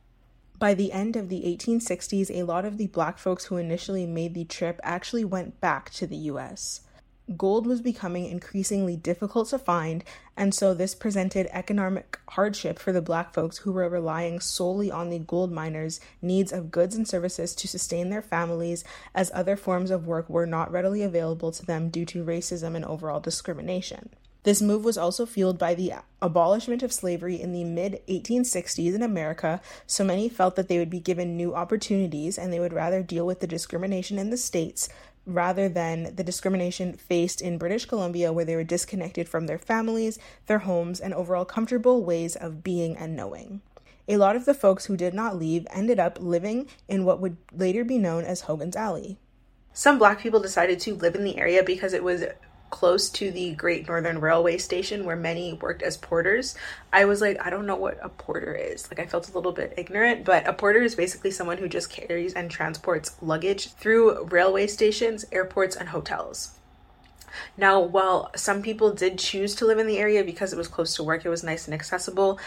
By 0.59 0.73
the 0.73 0.91
end 0.91 1.17
of 1.17 1.29
the 1.29 1.43
1860s, 1.43 2.31
a 2.31 2.45
lot 2.45 2.65
of 2.65 2.79
the 2.79 2.87
black 2.87 3.19
folks 3.19 3.45
who 3.45 3.59
initially 3.59 4.07
made 4.07 4.33
the 4.33 4.45
trip 4.45 4.81
actually 4.83 5.25
went 5.25 5.61
back 5.61 5.91
to 5.91 6.07
the 6.07 6.17
US. 6.17 6.81
Gold 7.37 7.67
was 7.67 7.83
becoming 7.83 8.25
increasingly 8.25 8.97
difficult 8.97 9.51
to 9.51 9.59
find, 9.59 10.03
and 10.35 10.55
so 10.55 10.73
this 10.73 10.95
presented 10.95 11.49
economic 11.51 12.19
hardship 12.31 12.79
for 12.79 12.91
the 12.91 13.03
black 13.03 13.35
folks 13.35 13.59
who 13.59 13.73
were 13.73 13.89
relying 13.91 14.41
solely 14.41 14.91
on 14.91 15.11
the 15.11 15.19
gold 15.19 15.53
miners' 15.53 16.01
needs 16.23 16.53
of 16.53 16.71
goods 16.71 16.95
and 16.95 17.07
services 17.07 17.55
to 17.57 17.69
sustain 17.69 18.09
their 18.09 18.23
families, 18.23 18.83
as 19.15 19.31
other 19.35 19.57
forms 19.57 19.91
of 19.91 20.07
work 20.07 20.31
were 20.31 20.47
not 20.47 20.73
readily 20.73 21.03
available 21.03 21.53
to 21.53 21.67
them 21.67 21.91
due 21.91 22.07
to 22.07 22.25
racism 22.25 22.75
and 22.75 22.85
overall 22.87 23.21
discrimination. 23.21 24.09
This 24.47 24.63
move 24.63 24.85
was 24.85 24.97
also 24.97 25.27
fueled 25.27 25.59
by 25.59 25.75
the 25.75 25.95
abolishment 26.23 26.85
of 26.85 26.93
slavery 26.93 27.35
in 27.43 27.51
the 27.51 27.65
mid 27.65 28.01
1860s 28.07 28.95
in 28.95 29.03
America, 29.03 29.61
so 29.89 30.05
many 30.05 30.29
felt 30.29 30.55
that 30.55 30.69
they 30.69 30.79
would 30.79 30.89
be 30.89 31.01
given 31.01 31.37
new 31.37 31.53
opportunities 31.53 32.39
and 32.39 32.53
they 32.53 32.61
would 32.61 32.73
rather 32.73 33.03
deal 33.03 33.27
with 33.27 33.41
the 33.41 33.49
discrimination 33.49 34.21
in 34.21 34.31
the 34.31 34.37
states 34.37 34.89
rather 35.27 35.69
than 35.69 36.15
the 36.15 36.23
discrimination 36.23 36.93
faced 36.93 37.43
in 37.43 37.59
British 37.59 37.87
Columbia, 37.87 38.33
where 38.33 38.45
they 38.45 38.55
were 38.55 38.63
disconnected 38.63 39.29
from 39.29 39.49
their 39.49 39.59
families, 39.59 40.17
their 40.47 40.61
homes, 40.61 41.01
and 41.01 41.13
overall 41.13 41.45
comfortable 41.45 42.05
ways 42.05 42.37
of 42.37 42.63
being 42.63 42.97
and 42.97 43.17
knowing. 43.17 43.63
A 44.07 44.17
lot 44.17 44.37
of 44.37 44.45
the 44.45 44.55
folks 44.55 44.87
who 44.87 44.97
did 44.97 45.13
not 45.13 45.37
leave 45.37 45.67
ended 45.71 45.99
up 45.99 46.19
living 46.21 46.69
in 46.87 47.05
what 47.05 47.19
would 47.21 47.37
later 47.53 47.83
be 47.83 47.99
known 47.99 48.23
as 48.23 48.43
Hogan's 48.43 48.77
Alley. 48.77 49.19
Some 49.73 49.99
black 49.99 50.21
people 50.21 50.39
decided 50.39 50.79
to 50.83 50.95
live 50.95 51.17
in 51.17 51.25
the 51.25 51.37
area 51.37 51.65
because 51.65 51.93
it 51.93 52.05
was 52.05 52.23
close 52.71 53.09
to 53.11 53.31
the 53.31 53.55
Great 53.55 53.87
Northern 53.87 54.21
Railway 54.21 54.59
station 54.59 55.05
where 55.05 55.17
many 55.17 55.55
worked 55.55 55.83
as 55.83 55.97
porters, 55.97 56.55
I 56.93 57.05
was 57.05 57.21
like, 57.21 57.39
I 57.45 57.51
don't 57.51 57.67
know 57.67 57.77
what 57.77 57.99
a 58.03 58.09
porter 58.09 58.55
is. 58.55 58.91
Like, 58.91 58.99
I 58.99 59.07
felt 59.07 59.29
a 59.29 59.33
little 59.33 59.53
bit 59.53 59.75
ignorant, 59.77 60.25
but 60.25 60.47
a 60.47 60.53
porter 60.53 60.83
is 60.83 60.95
basically 60.95 61.31
someone 61.31 61.59
who 61.59 61.69
just 61.69 61.91
carries 61.91 62.35
and 62.35 62.51
transports 62.51 63.17
luggage 63.21 63.73
through 63.73 64.25
railway 64.25 64.67
stations, 64.67 65.25
airports, 65.33 65.77
and 65.77 65.89
hotels. 65.91 66.53
Now, 67.57 67.81
while 67.81 68.31
some 68.35 68.63
people 68.63 68.93
did 68.93 69.19
choose 69.19 69.55
to 69.57 69.67
live 69.67 69.79
in 69.79 69.87
the 69.87 69.99
area 69.99 70.25
because 70.25 70.53
it 70.53 70.57
was 70.57 70.69
close 70.69 70.95
to 70.97 71.03
work, 71.03 71.25
it 71.25 71.29
was 71.29 71.45
nice 71.45 71.67
and 71.67 71.75
accessible, 71.75 72.39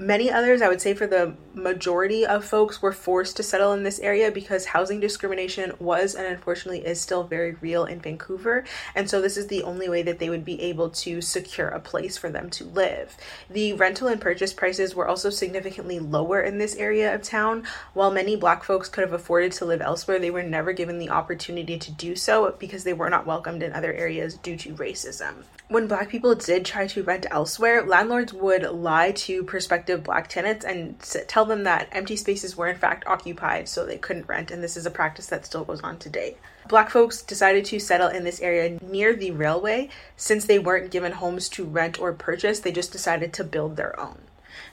Many 0.00 0.30
others, 0.30 0.62
I 0.62 0.68
would 0.68 0.80
say 0.80 0.94
for 0.94 1.06
the 1.06 1.34
majority 1.52 2.24
of 2.24 2.42
folks, 2.42 2.80
were 2.80 2.90
forced 2.90 3.36
to 3.36 3.42
settle 3.42 3.74
in 3.74 3.82
this 3.82 3.98
area 3.98 4.30
because 4.30 4.64
housing 4.64 4.98
discrimination 4.98 5.74
was 5.78 6.14
and 6.14 6.26
unfortunately 6.26 6.86
is 6.86 6.98
still 6.98 7.24
very 7.24 7.52
real 7.60 7.84
in 7.84 8.00
Vancouver. 8.00 8.64
And 8.94 9.10
so 9.10 9.20
this 9.20 9.36
is 9.36 9.48
the 9.48 9.62
only 9.62 9.90
way 9.90 10.00
that 10.00 10.18
they 10.18 10.30
would 10.30 10.42
be 10.42 10.58
able 10.62 10.88
to 10.88 11.20
secure 11.20 11.68
a 11.68 11.80
place 11.80 12.16
for 12.16 12.30
them 12.30 12.48
to 12.48 12.64
live. 12.64 13.14
The 13.50 13.74
rental 13.74 14.08
and 14.08 14.18
purchase 14.18 14.54
prices 14.54 14.94
were 14.94 15.06
also 15.06 15.28
significantly 15.28 15.98
lower 15.98 16.40
in 16.40 16.56
this 16.56 16.76
area 16.76 17.14
of 17.14 17.20
town. 17.20 17.64
While 17.92 18.10
many 18.10 18.36
black 18.36 18.64
folks 18.64 18.88
could 18.88 19.04
have 19.04 19.12
afforded 19.12 19.52
to 19.52 19.66
live 19.66 19.82
elsewhere, 19.82 20.18
they 20.18 20.30
were 20.30 20.42
never 20.42 20.72
given 20.72 20.98
the 20.98 21.10
opportunity 21.10 21.78
to 21.78 21.90
do 21.90 22.16
so 22.16 22.56
because 22.58 22.84
they 22.84 22.94
were 22.94 23.10
not 23.10 23.26
welcomed 23.26 23.62
in 23.62 23.74
other 23.74 23.92
areas 23.92 24.32
due 24.36 24.56
to 24.56 24.72
racism 24.76 25.44
when 25.70 25.86
black 25.86 26.08
people 26.08 26.34
did 26.34 26.64
try 26.64 26.84
to 26.84 27.02
rent 27.04 27.26
elsewhere, 27.30 27.86
landlords 27.86 28.32
would 28.32 28.64
lie 28.64 29.12
to 29.12 29.44
prospective 29.44 29.89
black 29.98 30.28
tenants 30.28 30.64
and 30.64 30.98
tell 31.28 31.44
them 31.44 31.64
that 31.64 31.88
empty 31.92 32.16
spaces 32.16 32.56
were 32.56 32.68
in 32.68 32.76
fact 32.76 33.06
occupied 33.06 33.68
so 33.68 33.84
they 33.84 33.98
couldn't 33.98 34.28
rent, 34.28 34.50
and 34.50 34.62
this 34.62 34.76
is 34.76 34.86
a 34.86 34.90
practice 34.90 35.26
that 35.26 35.46
still 35.46 35.64
goes 35.64 35.80
on 35.80 35.98
today. 35.98 36.36
Black 36.68 36.90
folks 36.90 37.22
decided 37.22 37.64
to 37.66 37.80
settle 37.80 38.08
in 38.08 38.24
this 38.24 38.40
area 38.40 38.78
near 38.82 39.14
the 39.14 39.30
railway 39.30 39.88
since 40.16 40.44
they 40.44 40.58
weren't 40.58 40.90
given 40.90 41.12
homes 41.12 41.48
to 41.50 41.64
rent 41.64 42.00
or 42.00 42.12
purchase, 42.12 42.60
they 42.60 42.72
just 42.72 42.92
decided 42.92 43.32
to 43.32 43.44
build 43.44 43.76
their 43.76 43.98
own. 43.98 44.18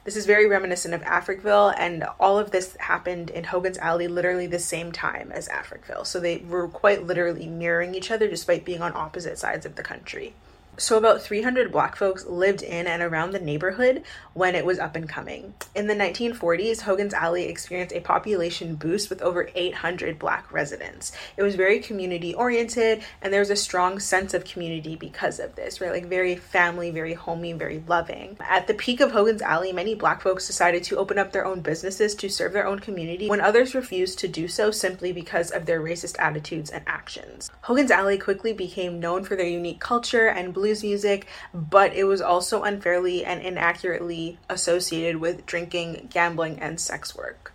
This 0.04 0.16
is 0.16 0.26
very 0.26 0.48
reminiscent 0.48 0.94
of 0.94 1.02
Africville, 1.02 1.74
and 1.78 2.06
all 2.20 2.40
of 2.40 2.52
this 2.52 2.76
happened 2.78 3.30
in 3.30 3.44
Hogan's 3.44 3.78
Alley 3.78 4.08
literally 4.08 4.48
the 4.48 4.60
same 4.60 4.92
time 4.92 5.32
as 5.32 5.50
Africville. 5.50 6.06
So 6.06 6.20
they 6.20 6.38
were 6.38 6.68
quite 6.68 7.06
literally 7.06 7.48
mirroring 7.48 7.94
each 7.94 8.10
other 8.10 8.28
despite 8.28 8.66
being 8.66 8.82
on 8.82 8.94
opposite 8.96 9.38
sides 9.38 9.66
of 9.66 9.76
the 9.76 9.84
country. 9.84 10.34
So, 10.80 10.96
about 10.96 11.24
300 11.24 11.72
black 11.72 11.96
folks 11.96 12.28
lived 12.28 12.62
in 12.62 12.86
and 12.86 13.02
around 13.02 13.32
the 13.32 13.40
neighborhood 13.40 14.04
when 14.36 14.54
it 14.54 14.64
was 14.64 14.78
up 14.78 14.96
and 14.96 15.10
coming. 15.10 15.56
In 15.74 15.88
the 15.88 15.96
1940s, 15.96 16.82
Hogan's 16.82 17.16
Alley 17.16 17.46
experienced 17.46 17.96
a 17.96 18.00
population 18.00 18.76
boost 18.76 19.10
with 19.10 19.24
over 19.24 19.50
800 19.56 20.20
black 20.20 20.52
residents. 20.54 21.14
It 21.36 21.42
was 21.42 21.56
very 21.56 21.80
community 21.80 22.36
oriented, 22.36 23.02
and 23.24 23.34
there 23.34 23.40
was 23.40 23.50
a 23.50 23.56
strong 23.56 24.00
sense 24.00 24.36
of 24.36 24.46
community 24.46 24.96
because 24.96 25.40
of 25.40 25.56
this, 25.56 25.82
right? 25.82 25.92
Like 25.92 26.06
very 26.06 26.36
family, 26.36 26.92
very 26.92 27.16
homey, 27.16 27.54
very 27.54 27.84
loving. 27.88 28.38
At 28.40 28.68
the 28.68 28.76
peak 28.76 29.00
of 29.00 29.12
Hogan's 29.12 29.42
Alley, 29.42 29.74
many 29.74 29.96
black 29.96 30.22
folks 30.22 30.46
decided 30.46 30.84
to 30.84 30.98
open 30.98 31.18
up 31.18 31.32
their 31.32 31.46
own 31.46 31.62
businesses 31.62 32.14
to 32.14 32.30
serve 32.30 32.54
their 32.54 32.68
own 32.68 32.78
community 32.78 33.30
when 33.30 33.42
others 33.42 33.74
refused 33.74 34.20
to 34.20 34.28
do 34.28 34.48
so 34.48 34.70
simply 34.70 35.12
because 35.12 35.50
of 35.50 35.66
their 35.66 35.82
racist 35.82 36.20
attitudes 36.20 36.70
and 36.70 36.84
actions. 36.86 37.50
Hogan's 37.62 37.90
Alley 37.90 38.20
quickly 38.20 38.54
became 38.54 39.00
known 39.00 39.24
for 39.24 39.36
their 39.36 39.48
unique 39.48 39.80
culture 39.80 40.28
and 40.28 40.54
blue 40.54 40.67
blues 40.68 40.84
music, 40.84 41.28
but 41.54 41.94
it 41.94 42.04
was 42.04 42.20
also 42.20 42.64
unfairly 42.64 43.24
and 43.24 43.42
inaccurately 43.42 44.38
associated 44.50 45.16
with 45.22 45.46
drinking, 45.46 46.10
gambling, 46.12 46.60
and 46.60 46.78
sex 46.78 47.16
work. 47.16 47.54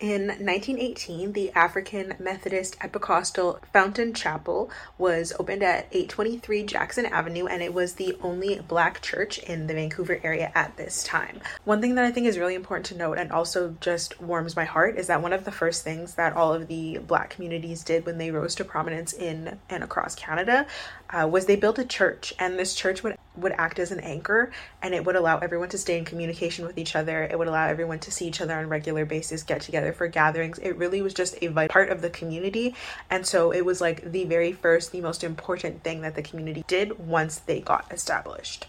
In 0.00 0.28
1918, 0.28 1.34
the 1.34 1.52
African 1.52 2.14
Methodist 2.18 2.74
Episcopal 2.82 3.60
Fountain 3.74 4.14
Chapel 4.14 4.70
was 4.96 5.34
opened 5.38 5.62
at 5.62 5.88
823 5.92 6.62
Jackson 6.62 7.04
Avenue, 7.04 7.44
and 7.44 7.62
it 7.62 7.74
was 7.74 7.94
the 7.94 8.16
only 8.22 8.58
black 8.66 9.02
church 9.02 9.36
in 9.40 9.66
the 9.66 9.74
Vancouver 9.74 10.18
area 10.24 10.50
at 10.54 10.78
this 10.78 11.04
time. 11.04 11.42
One 11.64 11.82
thing 11.82 11.96
that 11.96 12.06
I 12.06 12.12
think 12.12 12.26
is 12.26 12.38
really 12.38 12.54
important 12.54 12.86
to 12.86 12.96
note 12.96 13.18
and 13.18 13.30
also 13.30 13.76
just 13.82 14.18
warms 14.22 14.56
my 14.56 14.64
heart 14.64 14.96
is 14.96 15.08
that 15.08 15.20
one 15.20 15.34
of 15.34 15.44
the 15.44 15.52
first 15.52 15.84
things 15.84 16.14
that 16.14 16.32
all 16.32 16.54
of 16.54 16.66
the 16.68 16.96
black 17.06 17.28
communities 17.28 17.84
did 17.84 18.06
when 18.06 18.16
they 18.16 18.30
rose 18.30 18.54
to 18.54 18.64
prominence 18.64 19.12
in 19.12 19.58
and 19.68 19.84
across 19.84 20.14
Canada 20.14 20.66
uh, 21.12 21.26
was 21.26 21.46
they 21.46 21.56
built 21.56 21.78
a 21.78 21.84
church, 21.84 22.32
and 22.38 22.58
this 22.58 22.74
church 22.74 23.02
would 23.02 23.16
would 23.36 23.52
act 23.52 23.78
as 23.78 23.90
an 23.90 24.00
anchor, 24.00 24.50
and 24.82 24.94
it 24.94 25.04
would 25.04 25.16
allow 25.16 25.38
everyone 25.38 25.68
to 25.68 25.78
stay 25.78 25.96
in 25.96 26.04
communication 26.04 26.66
with 26.66 26.76
each 26.76 26.94
other. 26.94 27.22
It 27.22 27.38
would 27.38 27.48
allow 27.48 27.66
everyone 27.68 27.98
to 28.00 28.10
see 28.10 28.26
each 28.26 28.40
other 28.40 28.54
on 28.54 28.64
a 28.64 28.68
regular 28.68 29.04
basis, 29.04 29.42
get 29.42 29.60
together 29.62 29.92
for 29.92 30.08
gatherings. 30.08 30.58
It 30.58 30.76
really 30.76 31.00
was 31.02 31.14
just 31.14 31.36
a 31.40 31.46
vital 31.48 31.72
part 31.72 31.90
of 31.90 32.02
the 32.02 32.10
community, 32.10 32.74
and 33.08 33.26
so 33.26 33.50
it 33.50 33.64
was 33.64 33.80
like 33.80 34.12
the 34.12 34.24
very 34.24 34.52
first, 34.52 34.92
the 34.92 35.00
most 35.00 35.24
important 35.24 35.82
thing 35.82 36.02
that 36.02 36.14
the 36.14 36.22
community 36.22 36.64
did 36.66 36.98
once 36.98 37.38
they 37.38 37.60
got 37.60 37.90
established. 37.90 38.66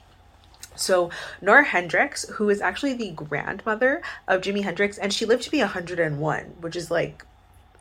So, 0.75 1.11
Nora 1.41 1.65
Hendrix, 1.65 2.27
who 2.29 2.49
is 2.49 2.61
actually 2.61 2.93
the 2.93 3.11
grandmother 3.11 4.01
of 4.27 4.41
Jimi 4.41 4.63
Hendrix, 4.63 4.97
and 4.97 5.13
she 5.13 5.25
lived 5.25 5.43
to 5.43 5.51
be 5.51 5.59
101, 5.59 6.43
which 6.61 6.75
is 6.75 6.89
like, 6.89 7.25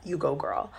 you 0.05 0.19
go, 0.19 0.35
girl 0.35 0.71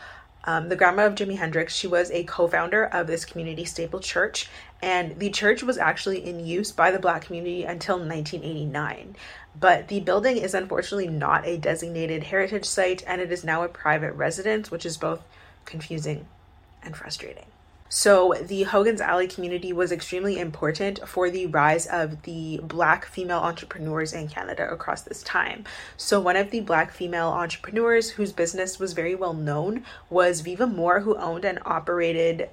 um, 0.43 0.69
the 0.69 0.75
grandma 0.75 1.05
of 1.05 1.15
Jimi 1.15 1.37
Hendrix, 1.37 1.75
she 1.75 1.87
was 1.87 2.09
a 2.11 2.23
co 2.23 2.47
founder 2.47 2.85
of 2.85 3.07
this 3.07 3.25
community 3.25 3.65
staple 3.65 3.99
church, 3.99 4.49
and 4.81 5.17
the 5.19 5.29
church 5.29 5.61
was 5.61 5.77
actually 5.77 6.25
in 6.25 6.45
use 6.45 6.71
by 6.71 6.91
the 6.91 6.99
black 6.99 7.25
community 7.25 7.63
until 7.63 7.97
1989. 7.97 9.15
But 9.59 9.87
the 9.87 9.99
building 9.99 10.37
is 10.37 10.53
unfortunately 10.53 11.07
not 11.07 11.45
a 11.45 11.57
designated 11.57 12.23
heritage 12.23 12.65
site, 12.65 13.03
and 13.05 13.21
it 13.21 13.31
is 13.31 13.43
now 13.43 13.63
a 13.63 13.69
private 13.69 14.13
residence, 14.13 14.71
which 14.71 14.85
is 14.85 14.97
both 14.97 15.21
confusing 15.65 16.27
and 16.81 16.95
frustrating. 16.95 17.45
So, 17.93 18.33
the 18.41 18.63
Hogan's 18.63 19.01
Alley 19.01 19.27
community 19.27 19.73
was 19.73 19.91
extremely 19.91 20.39
important 20.39 21.05
for 21.05 21.29
the 21.29 21.47
rise 21.47 21.85
of 21.87 22.21
the 22.21 22.61
Black 22.63 23.03
female 23.03 23.39
entrepreneurs 23.39 24.13
in 24.13 24.29
Canada 24.29 24.71
across 24.71 25.01
this 25.01 25.21
time. 25.23 25.65
So, 25.97 26.17
one 26.21 26.37
of 26.37 26.51
the 26.51 26.61
Black 26.61 26.93
female 26.93 27.27
entrepreneurs 27.27 28.11
whose 28.11 28.31
business 28.31 28.79
was 28.79 28.93
very 28.93 29.13
well 29.13 29.33
known 29.33 29.83
was 30.09 30.39
Viva 30.39 30.67
Moore, 30.67 31.01
who 31.01 31.17
owned 31.17 31.43
and 31.43 31.59
operated 31.65 32.49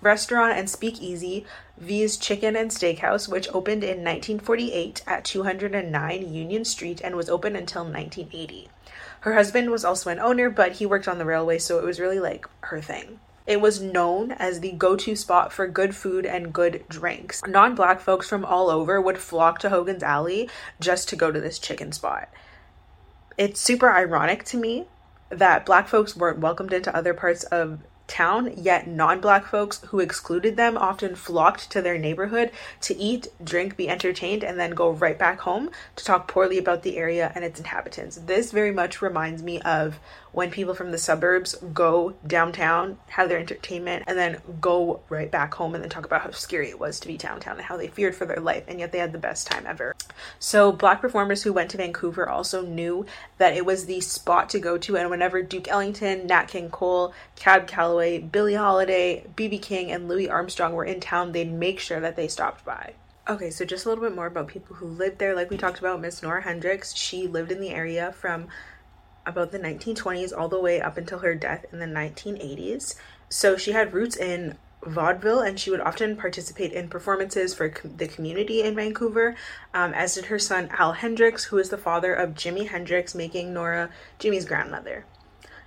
restaurant 0.00 0.56
and 0.56 0.70
speakeasy 0.70 1.44
Vie's 1.76 2.16
Chicken 2.16 2.54
and 2.54 2.70
Steakhouse, 2.70 3.26
which 3.26 3.48
opened 3.52 3.82
in 3.82 4.04
1948 4.04 5.02
at 5.08 5.24
209 5.24 6.32
Union 6.32 6.64
Street 6.64 7.00
and 7.02 7.16
was 7.16 7.28
open 7.28 7.56
until 7.56 7.82
1980. 7.82 8.68
Her 9.22 9.34
husband 9.34 9.72
was 9.72 9.84
also 9.84 10.08
an 10.10 10.20
owner, 10.20 10.48
but 10.48 10.74
he 10.74 10.86
worked 10.86 11.08
on 11.08 11.18
the 11.18 11.24
railway, 11.24 11.58
so 11.58 11.80
it 11.80 11.84
was 11.84 11.98
really 11.98 12.20
like 12.20 12.46
her 12.60 12.80
thing. 12.80 13.18
It 13.46 13.60
was 13.60 13.80
known 13.80 14.32
as 14.32 14.60
the 14.60 14.72
go 14.72 14.96
to 14.96 15.16
spot 15.16 15.52
for 15.52 15.66
good 15.66 15.96
food 15.96 16.24
and 16.24 16.52
good 16.52 16.84
drinks. 16.88 17.42
Non 17.46 17.74
black 17.74 18.00
folks 18.00 18.28
from 18.28 18.44
all 18.44 18.70
over 18.70 19.00
would 19.00 19.18
flock 19.18 19.58
to 19.60 19.70
Hogan's 19.70 20.02
Alley 20.02 20.48
just 20.80 21.08
to 21.08 21.16
go 21.16 21.32
to 21.32 21.40
this 21.40 21.58
chicken 21.58 21.92
spot. 21.92 22.28
It's 23.36 23.60
super 23.60 23.90
ironic 23.90 24.44
to 24.44 24.56
me 24.56 24.86
that 25.30 25.66
black 25.66 25.88
folks 25.88 26.16
weren't 26.16 26.38
welcomed 26.38 26.72
into 26.72 26.94
other 26.94 27.14
parts 27.14 27.44
of 27.44 27.80
town, 28.06 28.52
yet 28.56 28.86
non 28.86 29.20
black 29.20 29.46
folks 29.46 29.80
who 29.88 29.98
excluded 29.98 30.56
them 30.56 30.76
often 30.76 31.14
flocked 31.14 31.70
to 31.70 31.80
their 31.80 31.96
neighborhood 31.96 32.50
to 32.82 32.96
eat, 32.96 33.28
drink, 33.42 33.76
be 33.76 33.88
entertained, 33.88 34.44
and 34.44 34.60
then 34.60 34.72
go 34.72 34.90
right 34.90 35.18
back 35.18 35.40
home 35.40 35.70
to 35.96 36.04
talk 36.04 36.28
poorly 36.28 36.58
about 36.58 36.82
the 36.82 36.98
area 36.98 37.32
and 37.34 37.44
its 37.44 37.58
inhabitants. 37.58 38.16
This 38.16 38.52
very 38.52 38.70
much 38.70 39.00
reminds 39.00 39.42
me 39.42 39.60
of 39.62 39.98
when 40.32 40.50
people 40.50 40.74
from 40.74 40.90
the 40.90 40.98
suburbs 40.98 41.54
go 41.74 42.14
downtown, 42.26 42.98
have 43.08 43.28
their 43.28 43.38
entertainment, 43.38 44.04
and 44.06 44.18
then 44.18 44.40
go 44.60 45.00
right 45.08 45.30
back 45.30 45.54
home 45.54 45.74
and 45.74 45.82
then 45.82 45.90
talk 45.90 46.06
about 46.06 46.22
how 46.22 46.30
scary 46.30 46.70
it 46.70 46.80
was 46.80 46.98
to 46.98 47.06
be 47.06 47.18
downtown 47.18 47.56
and 47.56 47.66
how 47.66 47.76
they 47.76 47.86
feared 47.86 48.14
for 48.14 48.24
their 48.24 48.40
life, 48.40 48.64
and 48.66 48.80
yet 48.80 48.92
they 48.92 48.98
had 48.98 49.12
the 49.12 49.18
best 49.18 49.46
time 49.46 49.66
ever. 49.66 49.94
So, 50.38 50.72
black 50.72 51.00
performers 51.00 51.42
who 51.42 51.52
went 51.52 51.70
to 51.70 51.76
Vancouver 51.76 52.28
also 52.28 52.64
knew 52.64 53.04
that 53.38 53.54
it 53.54 53.66
was 53.66 53.84
the 53.84 54.00
spot 54.00 54.48
to 54.50 54.58
go 54.58 54.78
to, 54.78 54.96
and 54.96 55.10
whenever 55.10 55.42
Duke 55.42 55.68
Ellington, 55.68 56.26
Nat 56.26 56.46
King 56.46 56.70
Cole, 56.70 57.12
Cab 57.36 57.66
Calloway, 57.66 58.18
Billie 58.18 58.54
Holiday, 58.54 59.26
BB 59.36 59.60
King, 59.60 59.92
and 59.92 60.08
Louis 60.08 60.28
Armstrong 60.28 60.72
were 60.72 60.84
in 60.84 61.00
town, 61.00 61.32
they'd 61.32 61.52
make 61.52 61.78
sure 61.78 62.00
that 62.00 62.16
they 62.16 62.28
stopped 62.28 62.64
by. 62.64 62.94
Okay, 63.28 63.50
so 63.50 63.64
just 63.64 63.84
a 63.84 63.88
little 63.88 64.02
bit 64.02 64.16
more 64.16 64.26
about 64.26 64.48
people 64.48 64.74
who 64.76 64.86
lived 64.86 65.18
there. 65.18 65.36
Like 65.36 65.48
we 65.48 65.56
talked 65.56 65.78
about, 65.78 66.00
Miss 66.00 66.22
Nora 66.22 66.42
Hendrix, 66.42 66.92
she 66.94 67.28
lived 67.28 67.52
in 67.52 67.60
the 67.60 67.70
area 67.70 68.10
from 68.12 68.48
about 69.26 69.52
the 69.52 69.58
1920s 69.58 70.36
all 70.36 70.48
the 70.48 70.60
way 70.60 70.80
up 70.80 70.96
until 70.96 71.20
her 71.20 71.34
death 71.34 71.64
in 71.72 71.78
the 71.78 71.86
1980s. 71.86 72.96
So 73.28 73.56
she 73.56 73.72
had 73.72 73.94
roots 73.94 74.16
in 74.16 74.58
vaudeville 74.84 75.40
and 75.40 75.58
she 75.58 75.70
would 75.70 75.80
often 75.80 76.16
participate 76.16 76.72
in 76.72 76.88
performances 76.88 77.54
for 77.54 77.68
com- 77.68 77.96
the 77.96 78.08
community 78.08 78.62
in 78.62 78.74
Vancouver, 78.74 79.36
um, 79.72 79.94
as 79.94 80.14
did 80.14 80.26
her 80.26 80.38
son 80.38 80.68
Al 80.78 80.92
Hendrix, 80.92 81.44
who 81.44 81.58
is 81.58 81.70
the 81.70 81.78
father 81.78 82.12
of 82.12 82.34
Jimi 82.34 82.68
Hendrix, 82.68 83.14
making 83.14 83.54
Nora 83.54 83.90
Jimi's 84.18 84.44
grandmother. 84.44 85.04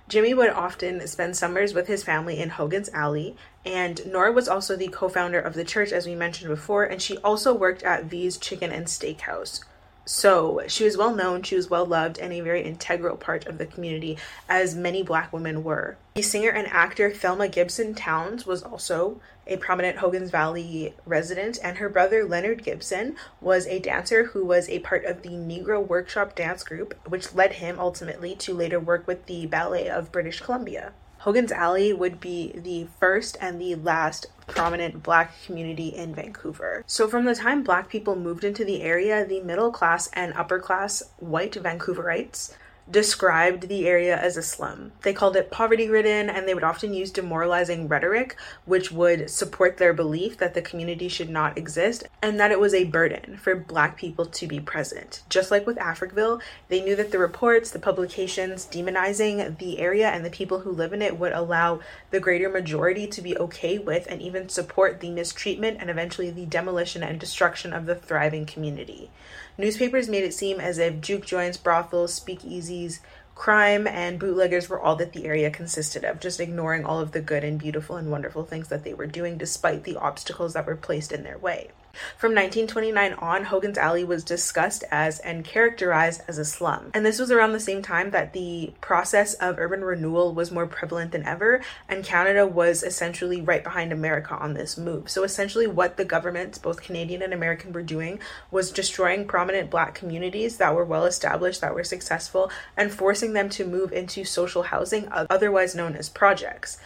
Jimi 0.08 0.36
would 0.36 0.50
often 0.50 1.04
spend 1.08 1.36
summers 1.36 1.74
with 1.74 1.88
his 1.88 2.04
family 2.04 2.38
in 2.38 2.50
Hogan's 2.50 2.90
Alley, 2.90 3.36
and 3.64 4.06
Nora 4.06 4.30
was 4.30 4.48
also 4.48 4.76
the 4.76 4.86
co 4.88 5.08
founder 5.08 5.40
of 5.40 5.54
the 5.54 5.64
church, 5.64 5.90
as 5.90 6.06
we 6.06 6.14
mentioned 6.14 6.48
before, 6.48 6.84
and 6.84 7.02
she 7.02 7.16
also 7.18 7.52
worked 7.52 7.82
at 7.82 8.04
Vie's 8.04 8.36
Chicken 8.36 8.70
and 8.70 8.86
Steakhouse. 8.86 9.64
So 10.08 10.62
she 10.68 10.84
was 10.84 10.96
well 10.96 11.12
known, 11.12 11.42
she 11.42 11.56
was 11.56 11.68
well 11.68 11.84
loved, 11.84 12.18
and 12.18 12.32
a 12.32 12.40
very 12.40 12.62
integral 12.62 13.16
part 13.16 13.44
of 13.46 13.58
the 13.58 13.66
community, 13.66 14.16
as 14.48 14.72
many 14.72 15.02
black 15.02 15.32
women 15.32 15.64
were. 15.64 15.96
The 16.14 16.22
singer 16.22 16.50
and 16.50 16.68
actor 16.68 17.10
Thelma 17.10 17.48
Gibson 17.48 17.92
Towns 17.92 18.46
was 18.46 18.62
also 18.62 19.20
a 19.48 19.56
prominent 19.56 19.98
Hogan's 19.98 20.32
Alley 20.32 20.94
resident, 21.04 21.58
and 21.60 21.78
her 21.78 21.88
brother 21.88 22.24
Leonard 22.24 22.62
Gibson 22.62 23.16
was 23.40 23.66
a 23.66 23.80
dancer 23.80 24.26
who 24.26 24.44
was 24.44 24.68
a 24.68 24.78
part 24.78 25.04
of 25.04 25.22
the 25.22 25.30
Negro 25.30 25.84
Workshop 25.84 26.36
Dance 26.36 26.62
Group, 26.62 26.94
which 27.08 27.34
led 27.34 27.54
him 27.54 27.80
ultimately 27.80 28.36
to 28.36 28.54
later 28.54 28.78
work 28.78 29.08
with 29.08 29.26
the 29.26 29.46
Ballet 29.46 29.88
of 29.88 30.12
British 30.12 30.40
Columbia. 30.40 30.92
Hogan's 31.26 31.50
Alley 31.50 31.92
would 31.92 32.20
be 32.20 32.52
the 32.54 32.86
first 33.00 33.36
and 33.40 33.60
the 33.60 33.74
last 33.74 34.26
prominent 34.46 35.02
black 35.02 35.32
community 35.44 35.88
in 35.88 36.14
Vancouver. 36.14 36.84
So, 36.86 37.08
from 37.08 37.24
the 37.24 37.34
time 37.34 37.64
black 37.64 37.88
people 37.88 38.14
moved 38.14 38.44
into 38.44 38.64
the 38.64 38.80
area, 38.80 39.26
the 39.26 39.40
middle 39.40 39.72
class 39.72 40.08
and 40.12 40.32
upper 40.34 40.60
class 40.60 41.02
white 41.18 41.54
Vancouverites 41.54 42.54
described 42.90 43.68
the 43.68 43.86
area 43.86 44.16
as 44.16 44.36
a 44.36 44.42
slum. 44.42 44.92
They 45.02 45.12
called 45.12 45.36
it 45.36 45.50
poverty 45.50 45.88
ridden, 45.88 46.30
and 46.30 46.46
they 46.46 46.54
would 46.54 46.62
often 46.64 46.94
use 46.94 47.10
demoralizing 47.10 47.88
rhetoric, 47.88 48.36
which 48.64 48.92
would 48.92 49.28
support 49.28 49.76
their 49.76 49.92
belief 49.92 50.38
that 50.38 50.54
the 50.54 50.62
community 50.62 51.08
should 51.08 51.28
not 51.28 51.58
exist 51.58 52.04
and 52.22 52.38
that 52.38 52.52
it 52.52 52.60
was 52.60 52.74
a 52.74 52.84
burden 52.84 53.36
for 53.36 53.56
Black 53.56 53.96
people 53.96 54.26
to 54.26 54.46
be 54.46 54.60
present. 54.60 55.22
Just 55.28 55.50
like 55.50 55.66
with 55.66 55.76
Africville, 55.78 56.40
they 56.68 56.82
knew 56.82 56.94
that 56.96 57.10
the 57.10 57.18
reports, 57.18 57.70
the 57.70 57.78
publications 57.78 58.66
demonizing 58.66 59.58
the 59.58 59.78
area 59.78 60.08
and 60.08 60.24
the 60.24 60.30
people 60.30 60.60
who 60.60 60.70
live 60.70 60.92
in 60.92 61.02
it 61.02 61.18
would 61.18 61.32
allow 61.32 61.80
the 62.10 62.20
greater 62.20 62.48
majority 62.48 63.06
to 63.06 63.22
be 63.22 63.36
okay 63.38 63.78
with 63.78 64.06
and 64.08 64.22
even 64.22 64.48
support 64.48 65.00
the 65.00 65.10
mistreatment 65.10 65.78
and 65.80 65.90
eventually 65.90 66.30
the 66.30 66.46
demolition 66.46 67.02
and 67.02 67.18
destruction 67.18 67.72
of 67.72 67.86
the 67.86 67.94
thriving 67.94 68.46
community. 68.46 69.10
Newspapers 69.58 70.08
made 70.08 70.24
it 70.24 70.34
seem 70.34 70.60
as 70.60 70.78
if 70.78 71.00
juke 71.00 71.24
joints, 71.24 71.56
brothels, 71.56 72.18
speakeasies, 72.18 73.00
crime, 73.34 73.86
and 73.86 74.18
bootleggers 74.18 74.68
were 74.68 74.80
all 74.80 74.96
that 74.96 75.12
the 75.12 75.24
area 75.24 75.50
consisted 75.50 76.04
of, 76.04 76.20
just 76.20 76.40
ignoring 76.40 76.84
all 76.84 77.00
of 77.00 77.12
the 77.12 77.20
good 77.20 77.42
and 77.42 77.58
beautiful 77.58 77.96
and 77.96 78.10
wonderful 78.10 78.44
things 78.44 78.68
that 78.68 78.84
they 78.84 78.92
were 78.92 79.06
doing 79.06 79.38
despite 79.38 79.84
the 79.84 79.96
obstacles 79.96 80.52
that 80.52 80.66
were 80.66 80.76
placed 80.76 81.10
in 81.10 81.22
their 81.22 81.38
way. 81.38 81.70
From 82.16 82.32
1929 82.34 83.14
on, 83.14 83.44
Hogan's 83.44 83.78
Alley 83.78 84.04
was 84.04 84.24
discussed 84.24 84.84
as 84.90 85.18
and 85.20 85.44
characterized 85.44 86.22
as 86.28 86.38
a 86.38 86.44
slum. 86.44 86.90
And 86.94 87.04
this 87.04 87.18
was 87.18 87.30
around 87.30 87.52
the 87.52 87.60
same 87.60 87.82
time 87.82 88.10
that 88.10 88.32
the 88.32 88.72
process 88.80 89.34
of 89.34 89.58
urban 89.58 89.82
renewal 89.82 90.34
was 90.34 90.50
more 90.50 90.66
prevalent 90.66 91.12
than 91.12 91.24
ever, 91.24 91.62
and 91.88 92.04
Canada 92.04 92.46
was 92.46 92.82
essentially 92.82 93.40
right 93.40 93.64
behind 93.64 93.92
America 93.92 94.34
on 94.34 94.54
this 94.54 94.76
move. 94.76 95.08
So 95.10 95.24
essentially, 95.24 95.66
what 95.66 95.96
the 95.96 96.04
governments, 96.04 96.58
both 96.58 96.82
Canadian 96.82 97.22
and 97.22 97.32
American, 97.32 97.72
were 97.72 97.82
doing 97.82 98.20
was 98.50 98.70
destroying 98.70 99.26
prominent 99.26 99.70
black 99.70 99.94
communities 99.94 100.56
that 100.58 100.74
were 100.74 100.84
well 100.84 101.04
established, 101.04 101.60
that 101.60 101.74
were 101.74 101.84
successful, 101.84 102.50
and 102.76 102.92
forcing 102.92 103.32
them 103.32 103.48
to 103.50 103.64
move 103.64 103.92
into 103.92 104.24
social 104.24 104.64
housing, 104.64 105.08
otherwise 105.10 105.74
known 105.74 105.94
as 105.96 106.08
projects. 106.08 106.78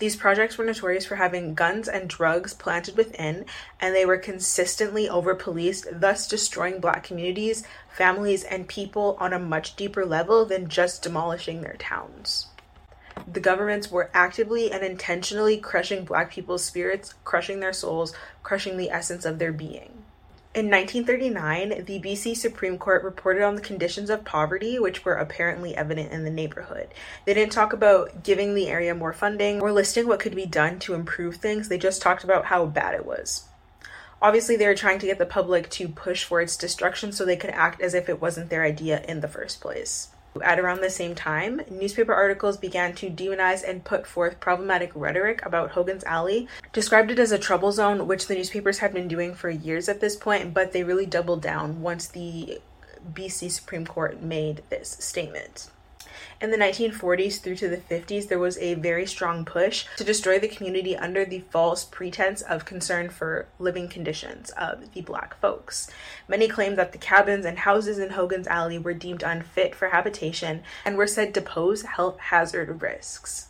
These 0.00 0.16
projects 0.16 0.56
were 0.56 0.64
notorious 0.64 1.04
for 1.04 1.16
having 1.16 1.54
guns 1.54 1.86
and 1.86 2.08
drugs 2.08 2.54
planted 2.54 2.96
within, 2.96 3.44
and 3.78 3.94
they 3.94 4.06
were 4.06 4.16
consistently 4.16 5.10
over 5.10 5.34
policed, 5.34 5.86
thus 5.92 6.26
destroying 6.26 6.80
black 6.80 7.04
communities, 7.04 7.64
families, 7.90 8.42
and 8.42 8.66
people 8.66 9.18
on 9.20 9.34
a 9.34 9.38
much 9.38 9.76
deeper 9.76 10.06
level 10.06 10.46
than 10.46 10.70
just 10.70 11.02
demolishing 11.02 11.60
their 11.60 11.76
towns. 11.78 12.46
The 13.30 13.40
governments 13.40 13.90
were 13.90 14.10
actively 14.14 14.72
and 14.72 14.82
intentionally 14.82 15.58
crushing 15.58 16.06
black 16.06 16.32
people's 16.32 16.64
spirits, 16.64 17.12
crushing 17.24 17.60
their 17.60 17.74
souls, 17.74 18.14
crushing 18.42 18.78
the 18.78 18.88
essence 18.88 19.26
of 19.26 19.38
their 19.38 19.52
being. 19.52 20.04
In 20.52 20.68
1939, 20.68 21.84
the 21.84 22.00
BC 22.00 22.36
Supreme 22.36 22.76
Court 22.76 23.04
reported 23.04 23.44
on 23.44 23.54
the 23.54 23.62
conditions 23.62 24.10
of 24.10 24.24
poverty, 24.24 24.80
which 24.80 25.04
were 25.04 25.14
apparently 25.14 25.76
evident 25.76 26.10
in 26.10 26.24
the 26.24 26.30
neighborhood. 26.30 26.88
They 27.24 27.34
didn't 27.34 27.52
talk 27.52 27.72
about 27.72 28.24
giving 28.24 28.54
the 28.54 28.66
area 28.66 28.92
more 28.92 29.12
funding 29.12 29.60
or 29.60 29.70
listing 29.70 30.08
what 30.08 30.18
could 30.18 30.34
be 30.34 30.46
done 30.46 30.80
to 30.80 30.94
improve 30.94 31.36
things, 31.36 31.68
they 31.68 31.78
just 31.78 32.02
talked 32.02 32.24
about 32.24 32.46
how 32.46 32.66
bad 32.66 32.94
it 32.94 33.06
was. 33.06 33.44
Obviously, 34.20 34.56
they 34.56 34.66
were 34.66 34.74
trying 34.74 34.98
to 34.98 35.06
get 35.06 35.18
the 35.18 35.24
public 35.24 35.70
to 35.70 35.86
push 35.86 36.24
for 36.24 36.40
its 36.40 36.56
destruction 36.56 37.12
so 37.12 37.24
they 37.24 37.36
could 37.36 37.50
act 37.50 37.80
as 37.80 37.94
if 37.94 38.08
it 38.08 38.20
wasn't 38.20 38.50
their 38.50 38.64
idea 38.64 39.04
in 39.04 39.20
the 39.20 39.28
first 39.28 39.60
place. 39.60 40.08
At 40.42 40.60
around 40.60 40.80
the 40.80 40.90
same 40.90 41.14
time, 41.14 41.62
newspaper 41.68 42.14
articles 42.14 42.56
began 42.56 42.94
to 42.94 43.10
demonize 43.10 43.68
and 43.68 43.84
put 43.84 44.06
forth 44.06 44.38
problematic 44.38 44.92
rhetoric 44.94 45.44
about 45.44 45.72
Hogan's 45.72 46.04
Alley, 46.04 46.46
described 46.72 47.10
it 47.10 47.18
as 47.18 47.32
a 47.32 47.38
trouble 47.38 47.72
zone, 47.72 48.06
which 48.06 48.28
the 48.28 48.36
newspapers 48.36 48.78
had 48.78 48.94
been 48.94 49.08
doing 49.08 49.34
for 49.34 49.50
years 49.50 49.88
at 49.88 50.00
this 50.00 50.14
point, 50.14 50.54
but 50.54 50.72
they 50.72 50.84
really 50.84 51.06
doubled 51.06 51.42
down 51.42 51.82
once 51.82 52.06
the 52.06 52.60
BC 53.12 53.50
Supreme 53.50 53.86
Court 53.86 54.22
made 54.22 54.62
this 54.70 54.90
statement. 55.00 55.68
In 56.40 56.50
the 56.50 56.56
1940s 56.56 57.40
through 57.40 57.56
to 57.56 57.68
the 57.68 57.76
50s, 57.76 58.28
there 58.28 58.38
was 58.38 58.58
a 58.58 58.74
very 58.74 59.06
strong 59.06 59.44
push 59.44 59.86
to 59.96 60.04
destroy 60.04 60.38
the 60.38 60.48
community 60.48 60.96
under 60.96 61.24
the 61.24 61.44
false 61.50 61.84
pretense 61.84 62.42
of 62.42 62.64
concern 62.64 63.10
for 63.10 63.46
living 63.58 63.88
conditions 63.88 64.50
of 64.50 64.92
the 64.92 65.02
black 65.02 65.38
folks. 65.40 65.90
Many 66.28 66.48
claimed 66.48 66.78
that 66.78 66.92
the 66.92 66.98
cabins 66.98 67.44
and 67.44 67.58
houses 67.58 67.98
in 67.98 68.10
Hogan's 68.10 68.46
Alley 68.46 68.78
were 68.78 68.94
deemed 68.94 69.22
unfit 69.22 69.74
for 69.74 69.88
habitation 69.88 70.62
and 70.84 70.96
were 70.96 71.06
said 71.06 71.34
to 71.34 71.40
pose 71.40 71.82
health 71.82 72.18
hazard 72.18 72.80
risks. 72.80 73.48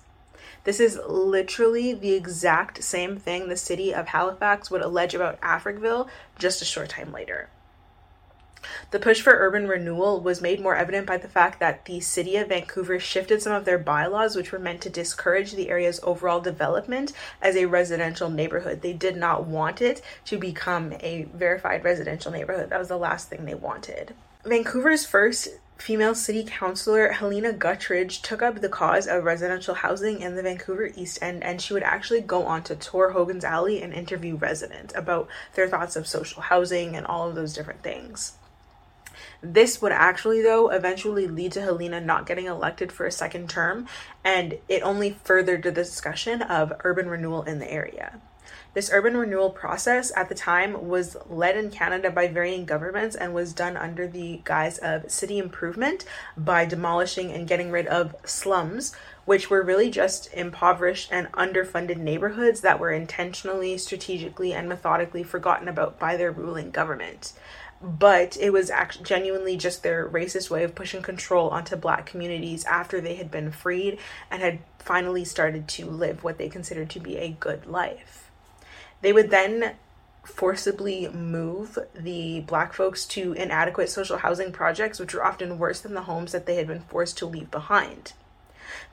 This 0.65 0.79
is 0.79 1.01
literally 1.07 1.95
the 1.95 2.13
exact 2.13 2.85
same 2.85 3.17
thing 3.17 3.49
the 3.49 3.57
city 3.57 3.95
of 3.95 4.09
Halifax 4.09 4.71
would 4.71 4.83
allege 4.83 5.15
about 5.15 5.41
Africville 5.41 6.09
just 6.39 6.61
a 6.61 6.67
short 6.67 6.91
time 6.91 7.13
later. 7.13 7.49
The 8.91 8.99
push 8.99 9.21
for 9.21 9.33
urban 9.33 9.69
renewal 9.69 10.21
was 10.21 10.41
made 10.41 10.61
more 10.61 10.75
evident 10.75 11.07
by 11.07 11.17
the 11.17 11.29
fact 11.29 11.61
that 11.61 11.85
the 11.85 12.01
city 12.01 12.37
of 12.37 12.49
Vancouver 12.49 12.99
shifted 12.99 13.41
some 13.41 13.53
of 13.53 13.65
their 13.65 13.79
bylaws, 13.79 14.35
which 14.35 14.53
were 14.53 14.59
meant 14.59 14.81
to 14.83 14.91
discourage 14.91 15.53
the 15.53 15.71
area's 15.71 16.01
overall 16.03 16.41
development 16.41 17.13
as 17.41 17.57
a 17.57 17.67
residential 17.67 18.31
neighborhood. 18.31 18.83
They 18.83 18.93
did 18.93 19.17
not 19.17 19.47
want 19.47 19.81
it 19.81 20.03
to 20.27 20.39
become 20.39 20.93
a 21.01 21.29
verified 21.35 21.85
residential 21.85 22.33
neighborhood. 22.33 22.71
That 22.71 22.79
was 22.79 22.89
the 22.89 22.97
last 22.97 23.29
thing 23.29 23.45
they 23.45 23.55
wanted. 23.55 24.15
Vancouver's 24.45 25.07
first 25.07 25.49
female 25.81 26.15
city 26.15 26.45
councilor 26.45 27.13
Helena 27.13 27.53
Gutteridge 27.53 28.21
took 28.23 28.43
up 28.43 28.61
the 28.61 28.69
cause 28.69 29.07
of 29.07 29.25
residential 29.25 29.75
housing 29.75 30.21
in 30.21 30.35
the 30.35 30.43
Vancouver 30.43 30.91
East 30.95 31.19
End, 31.23 31.43
and 31.43 31.61
she 31.61 31.73
would 31.73 31.83
actually 31.83 32.21
go 32.21 32.45
on 32.45 32.63
to 32.65 32.75
tour 32.75 33.11
Hogan's 33.11 33.45
Alley 33.45 33.83
and 33.83 33.95
interview 33.95 34.37
residents 34.37 34.93
about 34.95 35.29
their 35.55 35.69
thoughts 35.69 35.97
of 35.97 36.07
social 36.07 36.43
housing 36.43 36.97
and 36.97 37.07
all 37.07 37.29
of 37.29 37.35
those 37.35 37.55
different 37.55 37.83
things. 37.83 38.35
This 39.43 39.81
would 39.81 39.93
actually, 39.93 40.43
though, 40.43 40.69
eventually 40.69 41.27
lead 41.27 41.53
to 41.53 41.63
Helena 41.63 42.01
not 42.01 42.27
getting 42.27 42.47
elected 42.47 42.93
for 42.93 43.07
a 43.07 43.13
second 43.13 43.49
term, 43.49 43.87
and 44.23 44.59
it 44.69 44.83
only 44.83 45.17
furthered 45.25 45.63
the 45.63 45.73
discussion 45.73 46.43
of 46.43 46.75
urban 46.85 47.09
renewal 47.09 47.43
in 47.45 47.59
the 47.59 47.71
area. 47.71 48.21
This 48.73 48.91
urban 48.93 49.17
renewal 49.17 49.51
process 49.51 50.13
at 50.15 50.29
the 50.29 50.35
time 50.35 50.89
was 50.89 51.17
led 51.29 51.57
in 51.57 51.71
Canada 51.71 52.11
by 52.11 52.29
varying 52.29 52.67
governments 52.67 53.17
and 53.17 53.35
was 53.35 53.53
done 53.53 53.77
under 53.77 54.07
the 54.07 54.43
guise 54.45 54.79
of 54.79 55.11
city 55.11 55.39
improvement 55.39 56.05
by 56.37 56.67
demolishing 56.67 57.33
and 57.33 57.49
getting 57.49 57.73
rid 57.73 57.87
of 57.89 58.15
slums, 58.25 58.95
which 59.25 59.51
were 59.51 59.63
really 59.63 59.91
just 59.91 60.33
impoverished 60.35 61.11
and 61.11 61.33
underfunded 61.33 61.97
neighborhoods 61.97 62.61
that 62.61 62.79
were 62.79 62.93
intentionally, 62.93 63.77
strategically, 63.77 64.53
and 64.53 64.69
methodically 64.69 65.25
forgotten 65.25 65.67
about 65.67 65.99
by 65.99 66.17
their 66.17 66.31
ruling 66.31 66.71
government 66.71 67.33
but 67.83 68.37
it 68.39 68.51
was 68.51 68.71
actually 68.71 69.05
genuinely 69.05 69.57
just 69.57 69.83
their 69.83 70.09
racist 70.09 70.51
way 70.51 70.65
of 70.65 70.75
pushing 70.75 71.03
control 71.03 71.49
onto 71.49 71.77
black 71.77 72.07
communities 72.07 72.65
after 72.65 73.01
they 73.01 73.15
had 73.15 73.31
been 73.31 73.51
freed 73.51 73.99
and 74.31 74.43
had 74.43 74.59
finally 74.79 75.25
started 75.25 75.67
to 75.67 75.87
live 75.87 76.23
what 76.23 76.37
they 76.37 76.49
considered 76.49 76.91
to 76.91 77.01
be 77.01 77.17
a 77.17 77.31
good 77.31 77.67
life. 77.67 78.31
They 79.01 79.13
would 79.13 79.31
then 79.31 79.77
forcibly 80.25 81.09
move 81.09 81.79
the 81.95 82.41
black 82.41 82.75
folks 82.75 83.07
to 83.07 83.33
inadequate 83.33 83.89
social 83.89 84.19
housing 84.19 84.53
projects, 84.53 85.01
which 85.01 85.15
were 85.15 85.25
often 85.25 85.59
worse 85.59 85.81
than 85.81 85.95
the 85.95 86.03
homes 86.03 86.33
that 86.33 86.45
they 86.47 86.57
had 86.57 86.67
been 86.67 86.81
forced 86.81 87.17
to 87.19 87.27
leave 87.27 87.51
behind. 87.51 88.13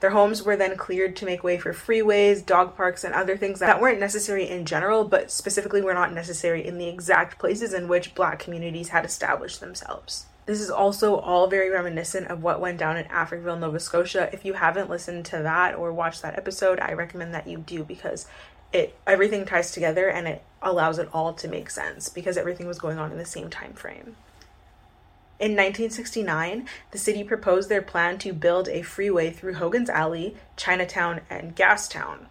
Their 0.00 0.10
homes 0.10 0.42
were 0.42 0.56
then 0.56 0.76
cleared 0.76 1.16
to 1.16 1.24
make 1.24 1.42
way 1.42 1.58
for 1.58 1.72
freeways, 1.72 2.44
dog 2.44 2.76
parks, 2.76 3.02
and 3.02 3.14
other 3.14 3.36
things 3.36 3.58
that 3.58 3.80
weren't 3.80 3.98
necessary 3.98 4.48
in 4.48 4.64
general, 4.64 5.04
but 5.04 5.30
specifically 5.30 5.82
were 5.82 5.94
not 5.94 6.12
necessary 6.12 6.64
in 6.64 6.78
the 6.78 6.88
exact 6.88 7.38
places 7.38 7.74
in 7.74 7.88
which 7.88 8.14
black 8.14 8.38
communities 8.38 8.90
had 8.90 9.04
established 9.04 9.60
themselves. 9.60 10.26
This 10.46 10.60
is 10.60 10.70
also 10.70 11.16
all 11.16 11.48
very 11.48 11.68
reminiscent 11.68 12.28
of 12.28 12.42
what 12.42 12.60
went 12.60 12.78
down 12.78 12.96
in 12.96 13.04
Africville, 13.06 13.58
Nova 13.58 13.80
Scotia. 13.80 14.30
If 14.32 14.44
you 14.44 14.54
haven't 14.54 14.88
listened 14.88 15.26
to 15.26 15.42
that 15.42 15.74
or 15.74 15.92
watched 15.92 16.22
that 16.22 16.38
episode, 16.38 16.80
I 16.80 16.92
recommend 16.92 17.34
that 17.34 17.46
you 17.46 17.58
do 17.58 17.84
because 17.84 18.26
it 18.72 18.96
everything 19.06 19.44
ties 19.44 19.72
together 19.72 20.08
and 20.08 20.26
it 20.26 20.42
allows 20.62 20.98
it 20.98 21.08
all 21.12 21.32
to 21.34 21.48
make 21.48 21.70
sense 21.70 22.08
because 22.08 22.36
everything 22.36 22.66
was 22.66 22.78
going 22.78 22.98
on 22.98 23.12
in 23.12 23.18
the 23.18 23.24
same 23.24 23.50
time 23.50 23.72
frame. 23.74 24.16
In 25.40 25.52
1969, 25.52 26.68
the 26.90 26.98
city 26.98 27.22
proposed 27.22 27.68
their 27.68 27.82
plan 27.82 28.18
to 28.18 28.32
build 28.32 28.68
a 28.68 28.82
freeway 28.82 29.30
through 29.30 29.54
Hogan's 29.54 29.88
Alley, 29.88 30.34
Chinatown, 30.56 31.20
and 31.30 31.54
Gastown. 31.54 32.26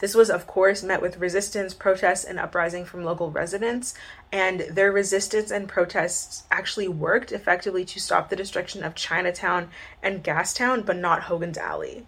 This 0.00 0.14
was, 0.14 0.30
of 0.30 0.46
course, 0.46 0.82
met 0.82 1.00
with 1.00 1.18
resistance, 1.18 1.74
protests, 1.74 2.24
and 2.24 2.38
uprising 2.38 2.84
from 2.84 3.04
local 3.04 3.30
residents, 3.30 3.94
and 4.32 4.60
their 4.60 4.92
resistance 4.92 5.50
and 5.50 5.68
protests 5.68 6.44
actually 6.50 6.88
worked 6.88 7.32
effectively 7.32 7.84
to 7.84 8.00
stop 8.00 8.28
the 8.28 8.36
destruction 8.36 8.82
of 8.82 8.94
Chinatown 8.94 9.70
and 10.02 10.24
Gastown, 10.24 10.84
but 10.84 10.96
not 10.96 11.24
Hogan's 11.24 11.58
Alley. 11.58 12.06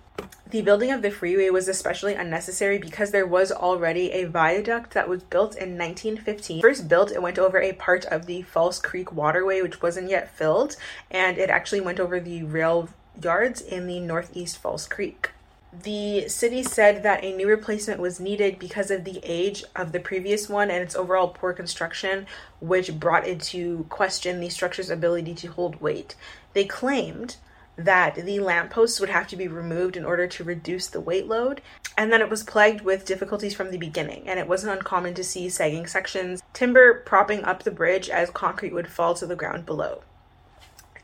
The 0.49 0.63
building 0.63 0.93
of 0.93 1.03
the 1.03 1.11
freeway 1.11 1.51
was 1.51 1.69
especially 1.69 2.15
unnecessary 2.15 2.79
because 2.79 3.11
there 3.11 3.27
was 3.27 3.51
already 3.51 4.13
a 4.13 4.25
viaduct 4.25 4.95
that 4.95 5.09
was 5.09 5.23
built 5.25 5.57
in 5.57 5.77
1915. 5.77 6.63
First 6.63 6.89
built, 6.89 7.11
it 7.11 7.21
went 7.21 7.39
over 7.39 7.61
a 7.61 7.73
part 7.73 8.05
of 8.07 8.27
the 8.27 8.43
False 8.43 8.79
Creek 8.79 9.13
waterway, 9.13 9.61
which 9.61 9.83
wasn't 9.83 10.09
yet 10.09 10.31
filled, 10.31 10.77
and 11.11 11.37
it 11.37 11.51
actually 11.51 11.81
went 11.81 11.99
over 11.99 12.21
the 12.21 12.45
rail 12.45 12.89
yards 13.21 13.61
in 13.61 13.87
the 13.87 14.01
northeast 14.01 14.59
False 14.59 14.87
Creek. 14.87 15.31
The 15.73 16.29
city 16.29 16.63
said 16.63 17.03
that 17.03 17.23
a 17.25 17.37
new 17.37 17.49
replacement 17.49 18.01
was 18.01 18.21
needed 18.21 18.59
because 18.59 18.91
of 18.91 19.05
the 19.05 19.21
age 19.23 19.65
of 19.75 19.93
the 19.93 20.01
previous 20.01 20.49
one 20.49 20.71
and 20.71 20.83
its 20.83 20.97
overall 20.97 21.29
poor 21.29 21.53
construction, 21.53 22.27
which 22.61 22.99
brought 22.99 23.27
into 23.27 23.85
question 23.89 24.41
the 24.41 24.49
structure's 24.49 24.91
ability 24.91 25.35
to 25.35 25.49
hold 25.49 25.81
weight. 25.81 26.15
They 26.55 26.65
claimed 26.65 27.37
that 27.77 28.15
the 28.15 28.41
lampposts 28.41 29.01
would 29.01 29.11
have 29.11 29.29
to 29.29 29.37
be 29.37 29.49
removed 29.49 29.97
in 29.97 30.05
order 30.05 30.27
to 30.27 30.45
reduce 30.45 30.87
the 30.87 31.01
weight 31.01 31.27
load, 31.27 31.61
and 31.97 32.11
that 32.11 32.23
it 32.23 32.31
was 32.31 32.43
plagued 32.43 32.81
with 32.81 33.05
difficulties 33.05 33.55
from 33.55 33.71
the 33.71 33.77
beginning, 33.77 34.27
and 34.27 34.39
it 34.41 34.49
wasn't 34.49 34.73
uncommon 34.73 35.13
to 35.15 35.25
see 35.25 35.49
sagging 35.51 35.87
sections, 35.87 36.43
timber 36.55 36.95
propping 37.01 37.45
up 37.45 37.63
the 37.63 37.71
bridge 37.71 38.09
as 38.09 38.31
concrete 38.31 38.73
would 38.73 38.89
fall 38.89 39.15
to 39.15 39.27
the 39.27 39.37
ground 39.37 39.67
below. 39.67 40.03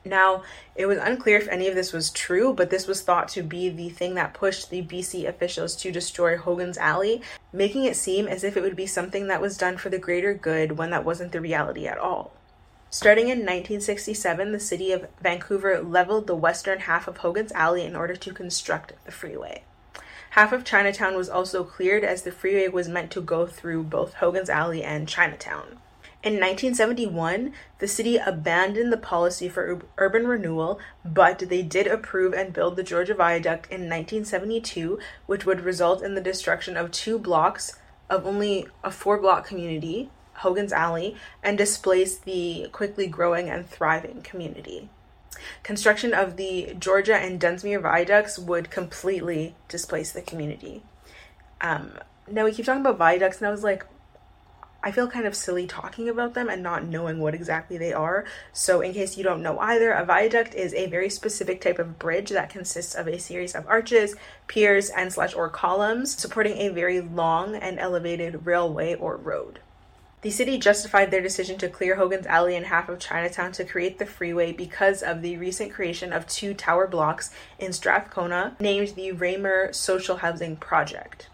Now, 0.05 0.43
it 0.75 0.87
was 0.87 0.99
unclear 0.99 1.37
if 1.39 1.49
any 1.49 1.69
of 1.69 1.75
this 1.75 1.93
was 1.93 2.11
true, 2.11 2.53
but 2.53 2.71
this 2.71 2.87
was 2.87 3.03
thought 3.03 3.29
to 3.29 3.43
be 3.43 3.69
the 3.69 3.89
thing 3.89 4.15
that 4.17 4.35
pushed 4.35 4.71
the 4.71 4.83
BC 4.83 5.29
officials 5.29 5.77
to 5.77 5.93
destroy 5.93 6.37
Hogan's 6.37 6.79
Alley, 6.79 7.23
making 7.53 7.85
it 7.85 7.97
seem 7.97 8.27
as 8.27 8.43
if 8.43 8.57
it 8.57 8.63
would 8.63 8.77
be 8.77 8.87
something 8.87 9.29
that 9.29 9.41
was 9.41 9.57
done 9.57 9.77
for 9.77 9.91
the 9.91 9.99
greater 9.99 10.35
good 10.35 10.77
when 10.77 10.91
that 10.91 11.05
wasn't 11.05 11.31
the 11.31 11.41
reality 11.41 11.87
at 11.87 11.99
all. 11.99 12.33
Starting 12.91 13.29
in 13.29 13.39
1967, 13.39 14.53
the 14.53 14.61
city 14.61 14.93
of 14.93 15.09
Vancouver 15.23 15.81
leveled 15.81 16.27
the 16.27 16.35
western 16.35 16.81
half 16.81 17.09
of 17.09 17.19
Hogan's 17.19 17.53
Alley 17.53 17.85
in 17.85 17.97
order 17.97 18.17
to 18.17 18.35
construct 18.35 18.93
the 19.07 19.13
freeway. 19.13 19.63
Half 20.31 20.53
of 20.53 20.65
Chinatown 20.65 21.15
was 21.15 21.31
also 21.31 21.63
cleared 21.63 22.05
as 22.05 22.23
the 22.23 22.33
freeway 22.33 22.69
was 22.69 22.89
meant 22.89 23.11
to 23.13 23.21
go 23.21 23.47
through 23.47 23.85
both 23.85 24.15
Hogan's 24.15 24.51
Alley 24.51 24.83
and 24.83 25.07
Chinatown. 25.07 25.79
In 26.23 26.35
1971, 26.35 27.53
the 27.81 27.89
city 27.89 28.17
abandoned 28.17 28.93
the 28.93 28.97
policy 28.97 29.49
for 29.49 29.83
urban 29.99 30.29
renewal, 30.29 30.79
but 31.05 31.41
they 31.41 31.63
did 31.63 31.89
approve 31.89 32.33
and 32.33 32.53
build 32.53 32.77
the 32.77 32.85
Georgia 32.85 33.15
Viaduct 33.15 33.67
in 33.67 33.89
1972, 33.89 35.01
which 35.27 35.45
would 35.45 35.63
result 35.63 36.01
in 36.01 36.15
the 36.15 36.21
destruction 36.21 36.77
of 36.77 36.93
two 36.93 37.19
blocks 37.19 37.77
of 38.09 38.25
only 38.25 38.69
a 38.85 38.91
four 38.93 39.19
block 39.19 39.45
community, 39.45 40.11
Hogan's 40.35 40.73
Alley, 40.73 41.17
and 41.43 41.59
displace 41.59 42.19
the 42.19 42.69
quickly 42.71 43.09
growing 43.09 43.49
and 43.49 43.69
thriving 43.69 44.23
community. 44.23 44.91
Construction 45.65 46.15
of 46.15 46.37
the 46.37 46.77
Georgia 46.79 47.17
and 47.17 47.41
Dunsmuir 47.41 47.83
viaducts 47.83 48.39
would 48.39 48.71
completely 48.71 49.57
displace 49.67 50.13
the 50.13 50.23
community. 50.23 50.85
Um, 51.61 51.99
now 52.31 52.45
we 52.45 52.53
keep 52.53 52.67
talking 52.67 52.83
about 52.83 52.99
viaducts, 52.99 53.39
and 53.39 53.49
I 53.49 53.51
was 53.51 53.65
like, 53.65 53.85
I 54.85 54.91
feel 54.91 55.07
kind 55.07 55.27
of 55.27 55.37
silly 55.37 55.67
talking 55.67 56.09
about 56.09 56.35
them 56.35 56.49
and 56.49 56.63
not 56.63 56.85
knowing 56.85 57.21
what 57.21 57.35
exactly 57.35 57.79
they 57.79 57.93
are. 57.93 58.25
So, 58.53 58.81
in 58.81 58.93
case 58.93 59.17
you 59.17 59.23
don't 59.23 59.43
know 59.43 59.59
either, 59.61 59.93
a 59.93 60.05
viaduct 60.05 60.55
is 60.55 60.75
a 60.75 60.87
very 60.87 61.09
specific 61.09 61.61
type 61.61 61.79
of 61.79 62.01
bridge 62.01 62.31
that 62.31 62.51
consists 62.51 62.95
of 62.95 63.07
a 63.07 63.19
series 63.19 63.55
of 63.55 63.67
arches, 63.69 64.17
piers, 64.49 64.91
and 64.91 65.13
slash 65.13 65.35
or 65.35 65.49
columns 65.49 66.17
supporting 66.17 66.57
a 66.59 66.71
very 66.71 67.01
long 67.01 67.55
and 67.55 67.79
elevated 67.79 68.45
railway 68.45 68.95
or 68.97 69.17
road. 69.17 69.61
The 70.23 70.31
city 70.31 70.57
justified 70.57 71.11
their 71.11 71.21
decision 71.21 71.59
to 71.59 71.69
clear 71.69 71.97
Hogan's 71.97 72.27
Alley 72.27 72.55
and 72.55 72.67
half 72.67 72.89
of 72.89 73.01
Chinatown 73.01 73.51
to 73.53 73.65
create 73.65 73.99
the 73.99 74.07
freeway 74.07 74.53
because 74.53 75.03
of 75.03 75.21
the 75.21 75.37
recent 75.37 75.73
creation 75.73 76.13
of 76.13 76.29
two 76.29 76.55
tower 76.55 76.87
blocks 76.87 77.31
in 77.59 77.73
Strathcona 77.73 78.57
named 78.61 78.91
the 78.91 79.11
Raymur 79.11 79.73
Social 79.73 80.19
Housing 80.19 80.57
Project. 80.57 81.29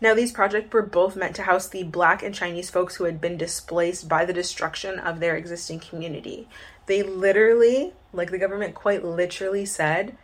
Now, 0.00 0.14
these 0.14 0.32
projects 0.32 0.72
were 0.72 0.82
both 0.82 1.14
meant 1.14 1.36
to 1.36 1.42
house 1.42 1.68
the 1.68 1.82
black 1.82 2.22
and 2.22 2.34
Chinese 2.34 2.70
folks 2.70 2.96
who 2.96 3.04
had 3.04 3.20
been 3.20 3.36
displaced 3.36 4.08
by 4.08 4.24
the 4.24 4.32
destruction 4.32 4.98
of 4.98 5.20
their 5.20 5.36
existing 5.36 5.80
community. 5.80 6.48
They 6.86 7.02
literally, 7.02 7.92
like 8.12 8.30
the 8.30 8.38
government 8.38 8.74
quite 8.74 9.04
literally 9.04 9.66
said, 9.66 10.16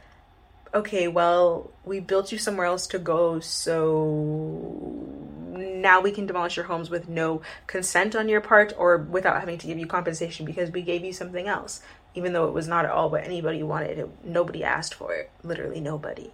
okay, 0.73 1.09
well, 1.09 1.71
we 1.85 2.01
built 2.01 2.33
you 2.33 2.39
somewhere 2.39 2.67
else 2.67 2.87
to 2.89 2.99
go, 2.99 3.39
so 3.41 5.07
now 5.57 6.01
we 6.01 6.11
can 6.11 6.27
demolish 6.27 6.57
your 6.57 6.67
homes 6.67 6.91
with 6.91 7.09
no 7.09 7.43
consent 7.67 8.17
on 8.17 8.29
your 8.29 8.41
part 8.41 8.73
or 8.77 8.97
without 8.97 9.41
having 9.41 9.59
to 9.59 9.67
give 9.67 9.79
you 9.79 9.87
compensation 9.87 10.45
because 10.47 10.71
we 10.71 10.83
gave 10.83 11.05
you 11.05 11.13
something 11.13 11.49
else, 11.49 11.83
even 12.15 12.33
though 12.33 12.47
it 12.47 12.53
was 12.53 12.69
not 12.69 12.85
at 12.85 12.91
all 12.91 13.11
what 13.11 13.25
anybody 13.25 13.63
wanted. 13.63 13.99
It, 13.99 14.09
nobody 14.25 14.65
asked 14.65 14.95
for 14.95 15.15
it, 15.15 15.31
literally 15.43 15.81
nobody. 15.81 16.31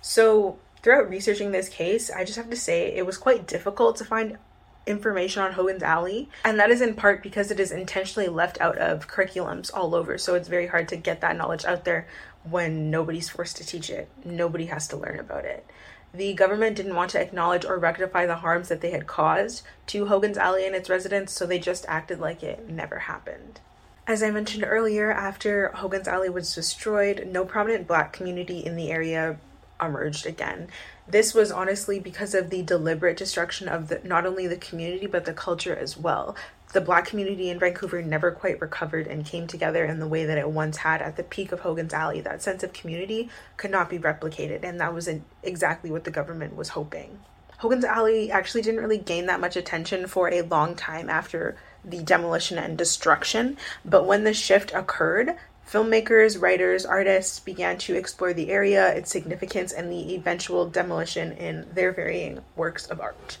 So, 0.00 0.58
throughout 0.82 1.08
researching 1.08 1.52
this 1.52 1.68
case, 1.68 2.10
I 2.10 2.24
just 2.24 2.36
have 2.36 2.50
to 2.50 2.56
say 2.56 2.94
it 2.94 3.06
was 3.06 3.18
quite 3.18 3.46
difficult 3.46 3.96
to 3.96 4.04
find 4.04 4.38
information 4.86 5.42
on 5.42 5.52
Hogan's 5.52 5.82
Alley, 5.82 6.28
and 6.44 6.58
that 6.58 6.70
is 6.70 6.80
in 6.80 6.94
part 6.94 7.22
because 7.22 7.50
it 7.50 7.60
is 7.60 7.70
intentionally 7.70 8.28
left 8.28 8.60
out 8.60 8.78
of 8.78 9.08
curriculums 9.08 9.70
all 9.72 9.94
over. 9.94 10.18
So 10.18 10.34
it's 10.34 10.48
very 10.48 10.66
hard 10.66 10.88
to 10.88 10.96
get 10.96 11.20
that 11.20 11.36
knowledge 11.36 11.64
out 11.64 11.84
there 11.84 12.06
when 12.44 12.90
nobody's 12.90 13.28
forced 13.28 13.56
to 13.58 13.66
teach 13.66 13.90
it. 13.90 14.08
Nobody 14.24 14.66
has 14.66 14.88
to 14.88 14.96
learn 14.96 15.20
about 15.20 15.44
it. 15.44 15.66
The 16.12 16.34
government 16.34 16.76
didn't 16.76 16.96
want 16.96 17.10
to 17.12 17.20
acknowledge 17.20 17.64
or 17.64 17.78
rectify 17.78 18.26
the 18.26 18.36
harms 18.36 18.68
that 18.68 18.80
they 18.80 18.90
had 18.90 19.06
caused 19.06 19.62
to 19.88 20.06
Hogan's 20.06 20.38
Alley 20.38 20.66
and 20.66 20.74
its 20.74 20.90
residents, 20.90 21.32
so 21.32 21.46
they 21.46 21.58
just 21.58 21.84
acted 21.86 22.18
like 22.18 22.42
it 22.42 22.68
never 22.68 23.00
happened. 23.00 23.60
As 24.08 24.22
I 24.22 24.32
mentioned 24.32 24.64
earlier, 24.66 25.12
after 25.12 25.68
Hogan's 25.68 26.08
Alley 26.08 26.30
was 26.30 26.52
destroyed, 26.52 27.28
no 27.30 27.44
prominent 27.44 27.86
black 27.86 28.12
community 28.12 28.58
in 28.58 28.74
the 28.74 28.90
area 28.90 29.38
emerged 29.82 30.26
again. 30.26 30.68
This 31.08 31.34
was 31.34 31.50
honestly 31.50 31.98
because 31.98 32.34
of 32.34 32.50
the 32.50 32.62
deliberate 32.62 33.16
destruction 33.16 33.68
of 33.68 33.88
the, 33.88 34.00
not 34.04 34.26
only 34.26 34.46
the 34.46 34.56
community 34.56 35.06
but 35.06 35.24
the 35.24 35.32
culture 35.32 35.74
as 35.74 35.96
well. 35.96 36.36
The 36.72 36.80
black 36.80 37.04
community 37.04 37.50
in 37.50 37.58
Vancouver 37.58 38.00
never 38.00 38.30
quite 38.30 38.60
recovered 38.60 39.08
and 39.08 39.26
came 39.26 39.48
together 39.48 39.84
in 39.84 39.98
the 39.98 40.06
way 40.06 40.24
that 40.24 40.38
it 40.38 40.50
once 40.50 40.76
had 40.78 41.02
at 41.02 41.16
the 41.16 41.24
peak 41.24 41.50
of 41.50 41.60
Hogan's 41.60 41.92
Alley. 41.92 42.20
That 42.20 42.42
sense 42.42 42.62
of 42.62 42.72
community 42.72 43.28
could 43.56 43.72
not 43.72 43.90
be 43.90 43.98
replicated, 43.98 44.62
and 44.62 44.80
that 44.80 44.94
was 44.94 45.08
exactly 45.42 45.90
what 45.90 46.04
the 46.04 46.12
government 46.12 46.54
was 46.54 46.68
hoping. 46.68 47.18
Hogan's 47.58 47.84
Alley 47.84 48.30
actually 48.30 48.62
didn't 48.62 48.80
really 48.80 48.98
gain 48.98 49.26
that 49.26 49.40
much 49.40 49.56
attention 49.56 50.06
for 50.06 50.32
a 50.32 50.42
long 50.42 50.76
time 50.76 51.10
after 51.10 51.56
the 51.84 52.02
demolition 52.02 52.56
and 52.56 52.78
destruction, 52.78 53.56
but 53.84 54.06
when 54.06 54.24
the 54.24 54.32
shift 54.32 54.72
occurred, 54.72 55.34
Filmmakers, 55.70 56.40
writers, 56.40 56.84
artists 56.84 57.38
began 57.38 57.78
to 57.78 57.94
explore 57.94 58.32
the 58.32 58.50
area, 58.50 58.92
its 58.92 59.08
significance, 59.08 59.70
and 59.70 59.90
the 59.90 60.16
eventual 60.16 60.68
demolition 60.68 61.30
in 61.30 61.68
their 61.72 61.92
varying 61.92 62.40
works 62.56 62.86
of 62.86 63.00
art. 63.00 63.38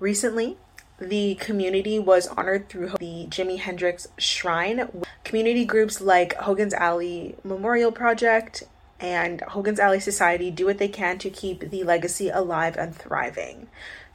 Recently, 0.00 0.56
the 0.98 1.34
community 1.34 1.98
was 1.98 2.26
honored 2.28 2.70
through 2.70 2.92
the 2.98 3.26
Jimi 3.28 3.58
Hendrix 3.58 4.08
Shrine. 4.16 5.04
Community 5.24 5.66
groups 5.66 6.00
like 6.00 6.34
Hogan's 6.36 6.72
Alley 6.72 7.36
Memorial 7.44 7.92
Project 7.92 8.62
and 8.98 9.42
Hogan's 9.42 9.78
Alley 9.78 10.00
Society 10.00 10.50
do 10.50 10.64
what 10.64 10.78
they 10.78 10.88
can 10.88 11.18
to 11.18 11.28
keep 11.28 11.68
the 11.68 11.84
legacy 11.84 12.30
alive 12.30 12.78
and 12.78 12.96
thriving. 12.96 13.68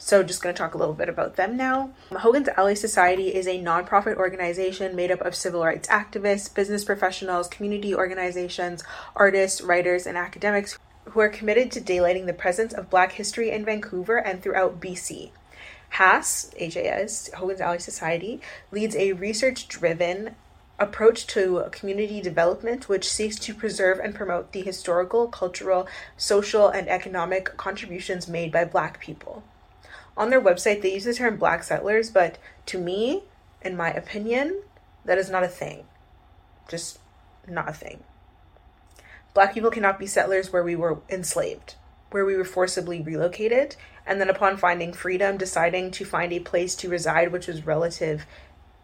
So, 0.05 0.21
just 0.21 0.41
going 0.41 0.53
to 0.53 0.59
talk 0.59 0.73
a 0.73 0.77
little 0.77 0.93
bit 0.93 1.07
about 1.07 1.37
them 1.37 1.55
now. 1.55 1.91
Hogan's 2.11 2.49
Alley 2.49 2.75
Society 2.75 3.33
is 3.33 3.47
a 3.47 3.63
nonprofit 3.63 4.17
organization 4.17 4.97
made 4.97 5.11
up 5.11 5.21
of 5.21 5.33
civil 5.33 5.63
rights 5.63 5.87
activists, 5.87 6.53
business 6.53 6.83
professionals, 6.83 7.47
community 7.47 7.95
organizations, 7.95 8.83
artists, 9.15 9.61
writers, 9.61 10.05
and 10.05 10.17
academics 10.17 10.77
who 11.05 11.21
are 11.21 11.29
committed 11.29 11.71
to 11.71 11.79
daylighting 11.79 12.25
the 12.25 12.33
presence 12.33 12.73
of 12.73 12.89
Black 12.89 13.13
history 13.13 13.49
in 13.49 13.63
Vancouver 13.63 14.17
and 14.17 14.43
throughout 14.43 14.81
BC. 14.81 15.31
HAS, 15.91 16.53
HAS, 16.59 17.29
Hogan's 17.35 17.61
Alley 17.61 17.79
Society, 17.79 18.41
leads 18.73 18.97
a 18.97 19.13
research 19.13 19.69
driven 19.69 20.35
approach 20.79 21.27
to 21.27 21.63
community 21.71 22.19
development 22.19 22.89
which 22.89 23.09
seeks 23.09 23.39
to 23.39 23.53
preserve 23.53 23.99
and 23.99 24.13
promote 24.13 24.51
the 24.51 24.63
historical, 24.63 25.29
cultural, 25.29 25.87
social, 26.17 26.67
and 26.67 26.89
economic 26.89 27.55
contributions 27.55 28.27
made 28.27 28.51
by 28.51 28.65
Black 28.65 28.99
people 28.99 29.43
on 30.15 30.29
their 30.29 30.41
website 30.41 30.81
they 30.81 30.93
use 30.93 31.05
the 31.05 31.13
term 31.13 31.37
black 31.37 31.63
settlers, 31.63 32.09
but 32.09 32.37
to 32.67 32.77
me, 32.77 33.23
in 33.61 33.75
my 33.75 33.89
opinion, 33.91 34.61
that 35.05 35.17
is 35.17 35.29
not 35.29 35.43
a 35.43 35.47
thing. 35.47 35.85
Just 36.69 36.99
not 37.47 37.69
a 37.69 37.73
thing. 37.73 38.03
Black 39.33 39.53
people 39.53 39.71
cannot 39.71 39.99
be 39.99 40.05
settlers 40.05 40.53
where 40.53 40.63
we 40.63 40.75
were 40.75 40.99
enslaved, 41.09 41.75
where 42.11 42.25
we 42.25 42.35
were 42.35 42.45
forcibly 42.45 43.01
relocated, 43.01 43.75
and 44.05 44.21
then 44.21 44.29
upon 44.29 44.57
finding 44.57 44.93
freedom, 44.93 45.37
deciding 45.37 45.89
to 45.91 46.05
find 46.05 46.31
a 46.31 46.39
place 46.39 46.75
to 46.75 46.89
reside 46.89 47.31
which 47.31 47.47
was 47.47 47.65
relative 47.65 48.25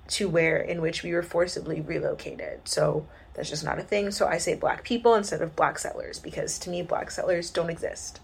to 0.08 0.28
where 0.28 0.58
in 0.58 0.82
which 0.82 1.04
we 1.04 1.14
were 1.14 1.22
forcibly 1.22 1.82
relocated. 1.82 2.62
So 2.64 3.06
that's 3.34 3.50
just 3.50 3.64
not 3.64 3.78
a 3.78 3.84
thing. 3.84 4.10
So 4.12 4.28
I 4.28 4.38
say 4.40 4.56
black 4.56 4.84
people 4.84 5.14
instead 5.14 5.42
of 5.42 5.56
black 5.56 5.78
settlers 5.78 6.20
because 6.20 6.58
to 6.60 6.70
me, 6.70 6.82
black 6.82 7.12
settlers 7.12 7.52
don't 7.52 7.70
exist. 7.70 8.20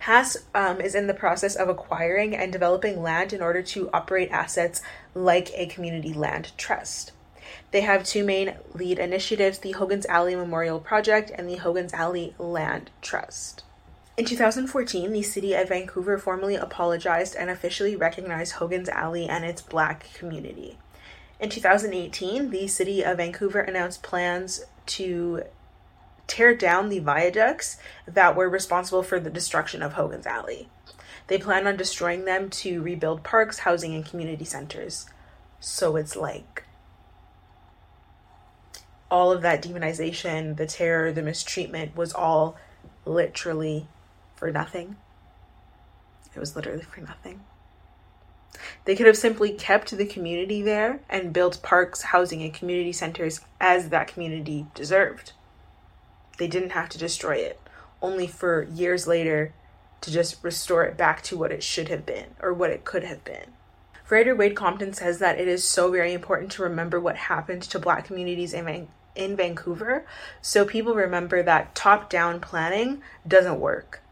HAS 0.00 0.38
um, 0.54 0.80
is 0.80 0.94
in 0.94 1.06
the 1.06 1.14
process 1.14 1.54
of 1.54 1.68
acquiring 1.68 2.34
and 2.36 2.52
developing 2.52 3.02
land 3.02 3.32
in 3.32 3.42
order 3.42 3.62
to 3.62 3.90
operate 3.92 4.30
assets 4.30 4.82
like 5.14 5.50
a 5.54 5.66
community 5.66 6.12
land 6.12 6.52
trust. 6.56 7.12
They 7.70 7.82
have 7.82 8.04
two 8.04 8.24
main 8.24 8.54
lead 8.74 8.98
initiatives 8.98 9.58
the 9.58 9.72
Hogan's 9.72 10.06
Alley 10.06 10.36
Memorial 10.36 10.80
Project 10.80 11.30
and 11.34 11.48
the 11.48 11.56
Hogan's 11.56 11.92
Alley 11.92 12.34
Land 12.38 12.90
Trust. 13.00 13.64
In 14.16 14.26
2014, 14.26 15.10
the 15.10 15.22
city 15.22 15.54
of 15.54 15.70
Vancouver 15.70 16.18
formally 16.18 16.54
apologized 16.54 17.34
and 17.34 17.48
officially 17.48 17.96
recognized 17.96 18.52
Hogan's 18.52 18.90
Alley 18.90 19.26
and 19.26 19.44
its 19.44 19.62
black 19.62 20.12
community. 20.12 20.76
In 21.40 21.48
2018, 21.48 22.50
the 22.50 22.68
city 22.68 23.02
of 23.02 23.16
Vancouver 23.16 23.60
announced 23.60 24.02
plans 24.02 24.64
to 24.86 25.44
tear 26.32 26.54
down 26.54 26.88
the 26.88 26.98
viaducts 26.98 27.76
that 28.06 28.34
were 28.34 28.48
responsible 28.48 29.02
for 29.02 29.20
the 29.20 29.28
destruction 29.28 29.82
of 29.82 29.92
Hogan's 29.92 30.26
Alley. 30.26 30.66
They 31.26 31.36
plan 31.36 31.66
on 31.66 31.76
destroying 31.76 32.24
them 32.24 32.48
to 32.48 32.80
rebuild 32.80 33.22
parks, 33.22 33.60
housing, 33.60 33.94
and 33.94 34.06
community 34.06 34.46
centers. 34.46 35.04
So 35.60 35.96
it's 35.96 36.16
like 36.16 36.64
all 39.10 39.30
of 39.30 39.42
that 39.42 39.62
demonization, 39.62 40.56
the 40.56 40.64
terror, 40.64 41.12
the 41.12 41.20
mistreatment 41.20 41.94
was 41.94 42.14
all 42.14 42.56
literally 43.04 43.86
for 44.34 44.50
nothing. 44.50 44.96
It 46.34 46.40
was 46.40 46.56
literally 46.56 46.82
for 46.82 47.02
nothing. 47.02 47.42
They 48.86 48.96
could 48.96 49.06
have 49.06 49.18
simply 49.18 49.52
kept 49.52 49.94
the 49.94 50.06
community 50.06 50.62
there 50.62 51.00
and 51.10 51.34
built 51.34 51.62
parks, 51.62 52.00
housing, 52.00 52.42
and 52.42 52.54
community 52.54 52.92
centers 52.92 53.42
as 53.60 53.90
that 53.90 54.08
community 54.08 54.66
deserved. 54.74 55.32
They 56.38 56.48
didn't 56.48 56.70
have 56.70 56.88
to 56.90 56.98
destroy 56.98 57.36
it, 57.36 57.60
only 58.00 58.26
for 58.26 58.64
years 58.64 59.06
later 59.06 59.52
to 60.00 60.10
just 60.10 60.42
restore 60.42 60.84
it 60.84 60.96
back 60.96 61.22
to 61.22 61.38
what 61.38 61.52
it 61.52 61.62
should 61.62 61.88
have 61.88 62.04
been 62.04 62.34
or 62.40 62.52
what 62.52 62.70
it 62.70 62.84
could 62.84 63.04
have 63.04 63.24
been. 63.24 63.52
Writer 64.10 64.36
Wayde 64.36 64.54
Compton 64.54 64.92
says 64.92 65.20
that 65.20 65.38
it 65.38 65.48
is 65.48 65.64
so 65.64 65.90
very 65.90 66.12
important 66.12 66.52
to 66.52 66.62
remember 66.62 67.00
what 67.00 67.16
happened 67.16 67.62
to 67.62 67.78
Black 67.78 68.04
communities 68.04 68.52
in, 68.52 68.66
Van- 68.66 68.88
in 69.14 69.36
Vancouver 69.36 70.04
so 70.42 70.66
people 70.66 70.94
remember 70.94 71.42
that 71.42 71.74
top 71.74 72.10
down 72.10 72.38
planning 72.38 73.00
doesn't 73.26 73.58
work 73.58 74.02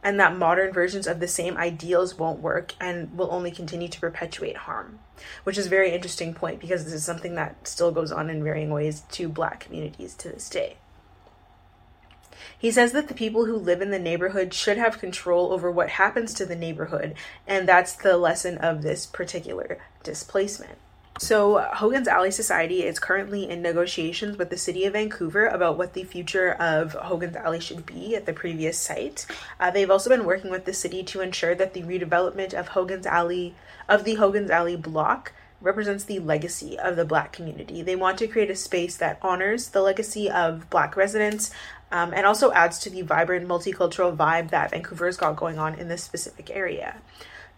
and 0.00 0.20
that 0.20 0.36
modern 0.36 0.72
versions 0.72 1.08
of 1.08 1.18
the 1.18 1.26
same 1.26 1.56
ideals 1.56 2.16
won't 2.16 2.38
work 2.40 2.74
and 2.80 3.16
will 3.18 3.32
only 3.32 3.50
continue 3.50 3.88
to 3.88 3.98
perpetuate 3.98 4.56
harm 4.56 5.00
which 5.42 5.58
is 5.58 5.66
a 5.66 5.70
very 5.70 5.90
interesting 5.92 6.34
point 6.34 6.60
because 6.60 6.84
this 6.84 6.92
is 6.92 7.04
something 7.04 7.34
that 7.34 7.66
still 7.66 7.90
goes 7.90 8.12
on 8.12 8.30
in 8.30 8.44
varying 8.44 8.70
ways 8.70 9.02
to 9.10 9.28
black 9.28 9.58
communities 9.58 10.14
to 10.14 10.28
this 10.28 10.48
day 10.48 10.76
he 12.58 12.70
says 12.70 12.92
that 12.92 13.08
the 13.08 13.14
people 13.14 13.46
who 13.46 13.56
live 13.56 13.80
in 13.80 13.90
the 13.90 13.98
neighborhood 13.98 14.52
should 14.54 14.78
have 14.78 14.98
control 14.98 15.52
over 15.52 15.70
what 15.70 15.90
happens 15.90 16.34
to 16.34 16.46
the 16.46 16.56
neighborhood 16.56 17.14
and 17.46 17.68
that's 17.68 17.94
the 17.94 18.16
lesson 18.16 18.58
of 18.58 18.82
this 18.82 19.06
particular 19.06 19.78
displacement 20.02 20.78
so, 21.20 21.58
Hogan's 21.58 22.06
Alley 22.06 22.30
Society 22.30 22.84
is 22.84 23.00
currently 23.00 23.50
in 23.50 23.60
negotiations 23.60 24.38
with 24.38 24.50
the 24.50 24.56
city 24.56 24.84
of 24.84 24.92
Vancouver 24.92 25.48
about 25.48 25.76
what 25.76 25.94
the 25.94 26.04
future 26.04 26.52
of 26.52 26.92
Hogan's 26.92 27.34
Alley 27.34 27.58
should 27.58 27.84
be 27.84 28.14
at 28.14 28.24
the 28.24 28.32
previous 28.32 28.78
site. 28.78 29.26
Uh, 29.58 29.72
they've 29.72 29.90
also 29.90 30.10
been 30.10 30.24
working 30.24 30.48
with 30.48 30.64
the 30.64 30.72
city 30.72 31.02
to 31.02 31.20
ensure 31.20 31.56
that 31.56 31.74
the 31.74 31.82
redevelopment 31.82 32.54
of 32.54 32.68
Hogan's 32.68 33.04
Alley, 33.04 33.56
of 33.88 34.04
the 34.04 34.14
Hogan's 34.14 34.50
Alley 34.50 34.76
block, 34.76 35.32
represents 35.60 36.04
the 36.04 36.20
legacy 36.20 36.78
of 36.78 36.94
the 36.94 37.04
Black 37.04 37.32
community. 37.32 37.82
They 37.82 37.96
want 37.96 38.18
to 38.18 38.28
create 38.28 38.50
a 38.50 38.54
space 38.54 38.96
that 38.98 39.18
honors 39.20 39.70
the 39.70 39.82
legacy 39.82 40.30
of 40.30 40.70
Black 40.70 40.96
residents 40.96 41.50
um, 41.90 42.12
and 42.14 42.26
also 42.26 42.52
adds 42.52 42.78
to 42.80 42.90
the 42.90 43.02
vibrant 43.02 43.46
multicultural 43.48 44.16
vibe 44.16 44.50
that 44.50 44.70
Vancouver's 44.70 45.16
got 45.16 45.36
going 45.36 45.58
on 45.58 45.74
in 45.74 45.88
this 45.88 46.04
specific 46.04 46.50
area. 46.50 46.96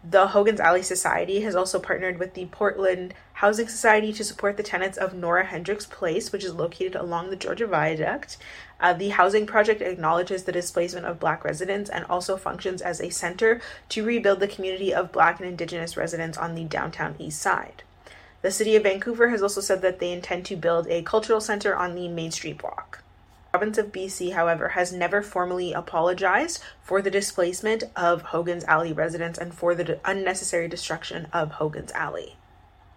The 0.02 0.28
Hogan's 0.28 0.60
Alley 0.60 0.82
Society 0.82 1.42
has 1.42 1.54
also 1.54 1.78
partnered 1.78 2.18
with 2.18 2.32
the 2.32 2.46
Portland 2.46 3.12
Housing 3.34 3.68
Society 3.68 4.14
to 4.14 4.24
support 4.24 4.56
the 4.56 4.62
tenants 4.62 4.96
of 4.96 5.12
Nora 5.12 5.44
Hendrix 5.44 5.84
Place, 5.84 6.32
which 6.32 6.42
is 6.42 6.54
located 6.54 6.94
along 6.94 7.28
the 7.28 7.36
Georgia 7.36 7.66
Viaduct. 7.66 8.38
Uh, 8.80 8.94
the 8.94 9.10
housing 9.10 9.46
project 9.46 9.82
acknowledges 9.82 10.44
the 10.44 10.52
displacement 10.52 11.04
of 11.04 11.20
Black 11.20 11.44
residents 11.44 11.90
and 11.90 12.06
also 12.06 12.38
functions 12.38 12.80
as 12.80 12.98
a 12.98 13.10
center 13.10 13.60
to 13.90 14.02
rebuild 14.02 14.40
the 14.40 14.48
community 14.48 14.94
of 14.94 15.12
Black 15.12 15.38
and 15.38 15.46
Indigenous 15.46 15.98
residents 15.98 16.38
on 16.38 16.54
the 16.54 16.64
downtown 16.64 17.14
east 17.18 17.42
side. 17.42 17.82
The 18.40 18.50
city 18.50 18.76
of 18.76 18.84
Vancouver 18.84 19.28
has 19.28 19.42
also 19.42 19.60
said 19.60 19.82
that 19.82 19.98
they 19.98 20.12
intend 20.12 20.46
to 20.46 20.56
build 20.56 20.86
a 20.86 21.02
cultural 21.02 21.42
center 21.42 21.76
on 21.76 21.94
the 21.94 22.08
Main 22.08 22.30
Street 22.30 22.56
block 22.56 23.02
province 23.52 23.78
of 23.78 23.92
BC, 23.92 24.32
however, 24.32 24.70
has 24.70 24.92
never 24.92 25.22
formally 25.22 25.72
apologized 25.72 26.62
for 26.82 27.02
the 27.02 27.10
displacement 27.10 27.84
of 27.96 28.22
Hogan's 28.22 28.64
Alley 28.64 28.92
residents 28.92 29.38
and 29.38 29.52
for 29.52 29.74
the 29.74 29.98
unnecessary 30.04 30.68
destruction 30.68 31.26
of 31.32 31.52
Hogan's 31.52 31.92
Alley. 31.92 32.36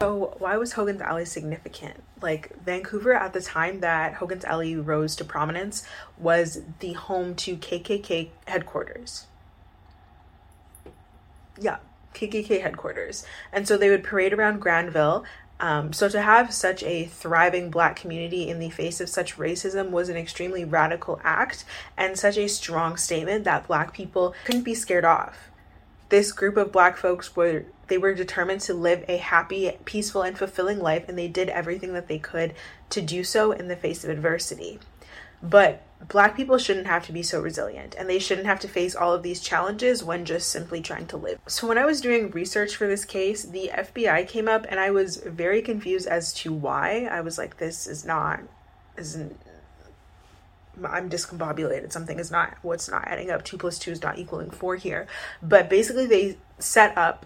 So, 0.01 0.35
why 0.37 0.57
was 0.57 0.73
Hogan's 0.73 1.01
Alley 1.01 1.25
significant? 1.25 2.03
Like, 2.21 2.51
Vancouver 2.63 3.13
at 3.13 3.33
the 3.33 3.41
time 3.41 3.79
that 3.79 4.15
Hogan's 4.15 4.45
Alley 4.45 4.75
rose 4.75 5.15
to 5.15 5.25
prominence 5.25 5.83
was 6.17 6.61
the 6.79 6.93
home 6.93 7.35
to 7.35 7.55
KKK 7.57 8.29
headquarters. 8.45 9.25
Yeah, 11.59 11.77
KKK 12.13 12.61
headquarters. 12.61 13.25
And 13.51 13.67
so 13.67 13.77
they 13.77 13.89
would 13.89 14.03
parade 14.03 14.33
around 14.33 14.59
Granville 14.59 15.23
um, 15.59 15.93
so 15.93 16.09
to 16.09 16.21
have 16.21 16.53
such 16.53 16.83
a 16.83 17.05
thriving 17.05 17.69
black 17.69 17.95
community 17.95 18.49
in 18.49 18.59
the 18.59 18.69
face 18.69 18.99
of 18.99 19.09
such 19.09 19.37
racism 19.37 19.91
was 19.91 20.09
an 20.09 20.17
extremely 20.17 20.65
radical 20.65 21.21
act 21.23 21.63
and 21.97 22.17
such 22.17 22.37
a 22.37 22.47
strong 22.49 22.97
statement 22.97 23.45
that 23.45 23.67
black 23.67 23.93
people 23.93 24.33
couldn't 24.45 24.63
be 24.63 24.75
scared 24.75 25.05
off. 25.05 25.49
This 26.09 26.31
group 26.31 26.57
of 26.57 26.71
black 26.71 26.97
folks 26.97 27.35
were 27.35 27.65
they 27.87 27.97
were 27.97 28.13
determined 28.13 28.61
to 28.61 28.73
live 28.73 29.03
a 29.07 29.17
happy, 29.17 29.71
peaceful, 29.85 30.21
and 30.21 30.37
fulfilling 30.37 30.79
life, 30.79 31.07
and 31.07 31.17
they 31.17 31.27
did 31.27 31.49
everything 31.49 31.93
that 31.93 32.07
they 32.07 32.17
could 32.17 32.53
to 32.89 33.01
do 33.01 33.23
so 33.23 33.51
in 33.51 33.67
the 33.67 33.75
face 33.75 34.03
of 34.03 34.09
adversity. 34.09 34.79
But 35.43 35.84
Black 36.08 36.36
people 36.36 36.58
shouldn't 36.58 36.88
have 36.88 37.06
to 37.06 37.12
be 37.12 37.21
so 37.23 37.41
resilient 37.41 37.95
and 37.97 38.10
they 38.10 38.19
shouldn't 38.19 38.47
have 38.47 38.60
to 38.62 38.67
face 38.67 38.95
all 38.95 39.13
of 39.13 39.23
these 39.23 39.41
challenges 39.41 40.03
when 40.03 40.25
just 40.25 40.49
simply 40.49 40.82
trying 40.82 41.08
to 41.08 41.17
live. 41.17 41.39
So, 41.47 41.67
when 41.67 41.77
I 41.77 41.86
was 41.86 42.01
doing 42.01 42.32
research 42.32 42.75
for 42.75 42.88
this 42.88 43.06
case, 43.06 43.43
the 43.43 43.71
FBI 43.73 44.27
came 44.27 44.47
up 44.47 44.65
and 44.69 44.79
I 44.79 44.91
was 44.91 45.17
very 45.17 45.62
confused 45.62 46.08
as 46.08 46.34
to 46.36 46.53
why. 46.53 47.08
I 47.10 47.21
was 47.21 47.38
like, 47.38 47.58
this 47.58 47.88
is 47.88 48.06
not, 48.06 48.41
isn't, 48.97 49.39
I'm 50.84 51.10
discombobulated. 51.10 51.91
Something 51.91 52.19
is 52.19 52.32
not, 52.32 52.58
what's 52.62 52.89
not 52.89 53.08
adding 53.08 53.29
up. 53.29 53.43
Two 53.43 53.58
plus 53.58 53.79
two 53.79 53.91
is 53.91 54.01
not 54.01 54.17
equaling 54.17 54.49
four 54.49 54.75
here. 54.75 55.08
But 55.41 55.69
basically, 55.69 56.06
they 56.06 56.38
set 56.60 56.97
up 56.97 57.25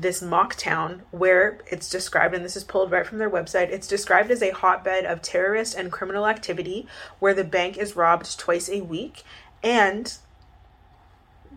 this 0.00 0.22
mock 0.22 0.54
town 0.54 1.02
where 1.10 1.58
it's 1.70 1.90
described, 1.90 2.34
and 2.34 2.44
this 2.44 2.56
is 2.56 2.64
pulled 2.64 2.90
right 2.90 3.06
from 3.06 3.18
their 3.18 3.30
website, 3.30 3.70
it's 3.70 3.88
described 3.88 4.30
as 4.30 4.42
a 4.42 4.50
hotbed 4.50 5.04
of 5.04 5.22
terrorist 5.22 5.74
and 5.74 5.92
criminal 5.92 6.26
activity 6.26 6.86
where 7.18 7.34
the 7.34 7.44
bank 7.44 7.76
is 7.76 7.96
robbed 7.96 8.38
twice 8.38 8.68
a 8.68 8.80
week, 8.80 9.22
and 9.62 10.18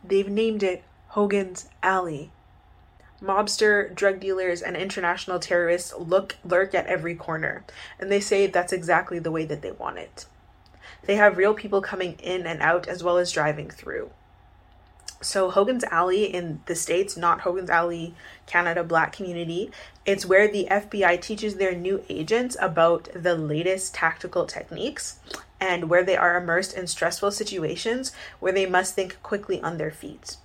they've 0.03 0.29
named 0.29 0.63
it 0.63 0.83
Hogan's 1.09 1.67
Alley. 1.83 2.31
Mobster, 3.21 3.93
drug 3.93 4.19
dealers, 4.19 4.61
and 4.61 4.75
international 4.75 5.39
terrorists 5.39 5.93
look 5.95 6.37
lurk 6.43 6.73
at 6.73 6.87
every 6.87 7.13
corner, 7.13 7.63
and 7.99 8.11
they 8.11 8.19
say 8.19 8.47
that's 8.47 8.73
exactly 8.73 9.19
the 9.19 9.31
way 9.31 9.45
that 9.45 9.61
they 9.61 9.71
want 9.71 9.99
it. 9.99 10.25
They 11.03 11.15
have 11.15 11.37
real 11.37 11.53
people 11.53 11.81
coming 11.81 12.13
in 12.13 12.47
and 12.47 12.61
out 12.61 12.87
as 12.87 13.03
well 13.03 13.17
as 13.17 13.31
driving 13.31 13.69
through. 13.69 14.11
So 15.21 15.51
Hogan's 15.51 15.83
Alley 15.83 16.23
in 16.25 16.61
the 16.65 16.73
States, 16.73 17.15
not 17.15 17.41
Hogan's 17.41 17.69
Alley 17.69 18.15
Canada 18.47 18.83
Black 18.83 19.13
community, 19.13 19.71
it's 20.03 20.25
where 20.25 20.47
the 20.47 20.67
FBI 20.69 21.21
teaches 21.21 21.55
their 21.55 21.75
new 21.75 22.03
agents 22.09 22.57
about 22.59 23.07
the 23.13 23.35
latest 23.35 23.93
tactical 23.93 24.47
techniques 24.47 25.19
and 25.59 25.89
where 25.89 26.03
they 26.03 26.17
are 26.17 26.37
immersed 26.37 26.73
in 26.73 26.87
stressful 26.87 27.29
situations 27.29 28.11
where 28.39 28.51
they 28.51 28.65
must 28.65 28.95
think 28.95 29.21
quickly 29.21 29.61
on 29.61 29.77
their 29.77 29.91
feet. 29.91 30.37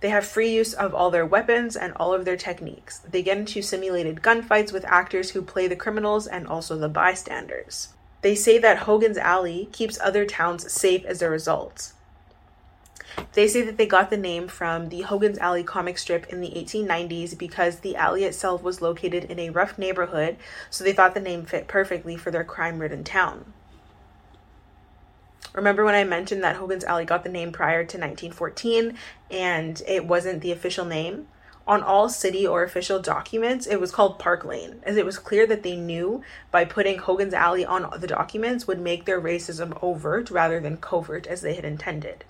They 0.00 0.10
have 0.10 0.26
free 0.26 0.54
use 0.54 0.74
of 0.74 0.94
all 0.94 1.10
their 1.10 1.24
weapons 1.24 1.74
and 1.74 1.94
all 1.96 2.12
of 2.12 2.26
their 2.26 2.36
techniques. 2.36 2.98
They 2.98 3.22
get 3.22 3.38
into 3.38 3.62
simulated 3.62 4.22
gunfights 4.22 4.72
with 4.72 4.84
actors 4.84 5.30
who 5.30 5.40
play 5.40 5.68
the 5.68 5.76
criminals 5.76 6.26
and 6.26 6.46
also 6.46 6.76
the 6.76 6.90
bystanders. 6.90 7.88
They 8.20 8.34
say 8.34 8.58
that 8.58 8.80
Hogan's 8.80 9.16
Alley 9.16 9.70
keeps 9.72 9.98
other 10.00 10.26
towns 10.26 10.70
safe 10.70 11.04
as 11.06 11.22
a 11.22 11.30
result. 11.30 11.92
They 13.32 13.46
say 13.46 13.62
that 13.62 13.76
they 13.76 13.86
got 13.86 14.10
the 14.10 14.16
name 14.16 14.48
from 14.48 14.88
the 14.88 15.02
Hogan's 15.02 15.38
Alley 15.38 15.62
comic 15.62 15.98
strip 15.98 16.26
in 16.26 16.40
the 16.40 16.50
1890s 16.50 17.38
because 17.38 17.80
the 17.80 17.94
alley 17.96 18.24
itself 18.24 18.62
was 18.62 18.82
located 18.82 19.24
in 19.24 19.38
a 19.38 19.50
rough 19.50 19.78
neighborhood, 19.78 20.36
so 20.70 20.82
they 20.82 20.92
thought 20.92 21.14
the 21.14 21.20
name 21.20 21.44
fit 21.44 21.68
perfectly 21.68 22.16
for 22.16 22.30
their 22.30 22.44
crime 22.44 22.78
ridden 22.78 23.04
town. 23.04 23.52
Remember 25.54 25.84
when 25.84 25.94
I 25.94 26.04
mentioned 26.04 26.42
that 26.44 26.56
Hogan's 26.56 26.84
Alley 26.84 27.04
got 27.04 27.24
the 27.24 27.30
name 27.30 27.52
prior 27.52 27.82
to 27.82 27.98
1914 27.98 28.96
and 29.30 29.82
it 29.86 30.06
wasn't 30.06 30.42
the 30.42 30.52
official 30.52 30.84
name? 30.84 31.26
On 31.66 31.82
all 31.82 32.08
city 32.08 32.46
or 32.46 32.62
official 32.62 32.98
documents, 32.98 33.66
it 33.66 33.80
was 33.80 33.90
called 33.90 34.18
Park 34.18 34.44
Lane, 34.44 34.80
as 34.84 34.96
it 34.96 35.04
was 35.04 35.18
clear 35.18 35.46
that 35.46 35.62
they 35.62 35.76
knew 35.76 36.22
by 36.50 36.64
putting 36.64 36.98
Hogan's 36.98 37.34
Alley 37.34 37.64
on 37.64 37.88
the 38.00 38.06
documents 38.06 38.66
would 38.66 38.80
make 38.80 39.04
their 39.04 39.20
racism 39.20 39.78
overt 39.82 40.30
rather 40.30 40.60
than 40.60 40.78
covert 40.78 41.26
as 41.26 41.42
they 41.42 41.54
had 41.54 41.64
intended. 41.64 42.24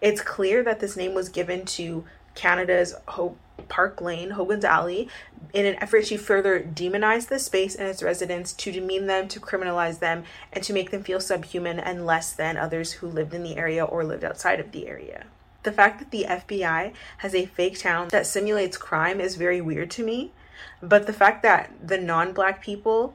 It's 0.00 0.20
clear 0.20 0.62
that 0.62 0.80
this 0.80 0.96
name 0.96 1.14
was 1.14 1.28
given 1.28 1.64
to 1.66 2.04
Canada's 2.34 2.94
Hope 3.08 3.38
Park 3.68 4.00
Lane, 4.00 4.30
Hogan's 4.30 4.64
Alley, 4.64 5.08
in 5.52 5.66
an 5.66 5.76
effort 5.82 6.06
to 6.06 6.18
further 6.18 6.60
demonize 6.60 7.28
the 7.28 7.38
space 7.38 7.74
and 7.74 7.88
its 7.88 8.02
residents, 8.02 8.52
to 8.54 8.72
demean 8.72 9.06
them, 9.06 9.28
to 9.28 9.40
criminalize 9.40 9.98
them, 9.98 10.24
and 10.52 10.62
to 10.64 10.72
make 10.72 10.90
them 10.90 11.02
feel 11.02 11.20
subhuman 11.20 11.80
and 11.80 12.06
less 12.06 12.32
than 12.32 12.56
others 12.56 12.92
who 12.92 13.06
lived 13.06 13.34
in 13.34 13.42
the 13.42 13.56
area 13.56 13.84
or 13.84 14.04
lived 14.04 14.24
outside 14.24 14.60
of 14.60 14.72
the 14.72 14.86
area. 14.88 15.24
The 15.62 15.72
fact 15.72 15.98
that 15.98 16.10
the 16.10 16.24
FBI 16.28 16.92
has 17.18 17.34
a 17.34 17.46
fake 17.46 17.78
town 17.78 18.08
that 18.08 18.26
simulates 18.26 18.76
crime 18.76 19.20
is 19.20 19.36
very 19.36 19.60
weird 19.60 19.90
to 19.92 20.04
me, 20.04 20.32
but 20.82 21.06
the 21.06 21.12
fact 21.12 21.42
that 21.42 21.70
the 21.86 21.98
non 21.98 22.32
black 22.32 22.62
people 22.62 23.14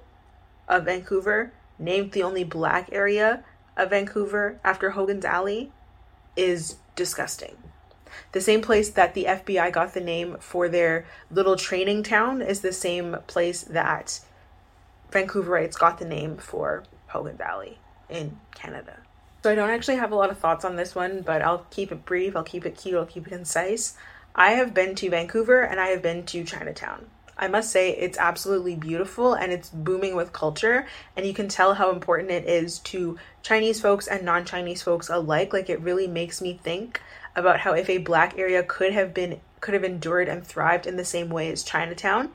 of 0.68 0.86
Vancouver 0.86 1.52
named 1.80 2.12
the 2.12 2.24
only 2.24 2.44
black 2.44 2.90
area 2.92 3.44
of 3.76 3.90
Vancouver 3.90 4.60
after 4.64 4.92
Hogan's 4.92 5.26
Alley 5.26 5.72
is 6.36 6.78
disgusting. 6.96 7.58
The 8.32 8.42
same 8.42 8.62
place 8.62 8.90
that 8.90 9.14
the 9.14 9.26
FBI 9.26 9.72
got 9.72 9.94
the 9.94 10.02
name 10.02 10.38
for 10.40 10.68
their 10.68 11.06
little 11.32 11.56
training 11.56 12.04
town 12.04 12.42
is 12.42 12.62
the 12.62 12.74
same 12.74 13.18
place 13.28 13.64
that 13.64 14.20
Vancouverites 15.12 15.80
got 15.80 16.00
the 16.00 16.06
name 16.06 16.38
for 16.38 16.84
Hogan 17.08 17.38
Valley 17.38 17.80
in 18.10 18.40
Canada. 18.54 18.98
So 19.44 19.52
I 19.52 19.56
don't 19.56 19.70
actually 19.70 19.98
have 19.98 20.12
a 20.12 20.16
lot 20.16 20.32
of 20.32 20.40
thoughts 20.40 20.66
on 20.66 20.76
this 20.76 20.96
one, 20.96 21.22
but 21.22 21.42
I'll 21.42 21.66
keep 21.70 21.92
it 21.92 22.04
brief, 22.06 22.36
I'll 22.36 22.44
keep 22.44 22.66
it 22.66 22.78
cute, 22.78 22.96
I'll 22.96 23.06
keep 23.06 23.28
it 23.28 23.30
concise. 23.30 23.96
I 24.34 24.52
have 24.52 24.74
been 24.74 24.96
to 24.96 25.10
Vancouver 25.10 25.62
and 25.62 25.80
I 25.80 25.88
have 25.88 26.02
been 26.02 26.26
to 26.26 26.44
Chinatown. 26.44 27.08
I 27.38 27.48
must 27.48 27.72
say 27.72 27.92
it's 27.92 28.18
absolutely 28.18 28.76
beautiful 28.76 29.34
and 29.34 29.52
it's 29.52 29.70
booming 29.70 30.16
with 30.16 30.32
culture 30.32 30.88
and 31.18 31.26
you 31.26 31.34
can 31.34 31.50
tell 31.50 31.74
how 31.74 31.92
important 31.92 32.32
it 32.32 32.48
is 32.48 32.80
to 32.80 33.18
Chinese 33.44 33.82
folks 33.82 34.08
and 34.08 34.24
non-Chinese 34.24 34.82
folks 34.82 35.10
alike. 35.10 35.52
Like 35.52 35.70
it 35.70 35.82
really 35.82 36.08
makes 36.08 36.42
me 36.42 36.60
think 36.64 37.02
about 37.36 37.60
how 37.60 37.74
if 37.74 37.90
a 37.90 37.98
black 37.98 38.38
area 38.38 38.64
could 38.64 38.94
have 38.94 39.14
been 39.14 39.42
could 39.60 39.74
have 39.74 39.84
endured 39.84 40.30
and 40.30 40.46
thrived 40.46 40.86
in 40.86 40.96
the 40.96 41.04
same 41.04 41.30
way 41.30 41.52
as 41.52 41.64
Chinatown 41.64 42.32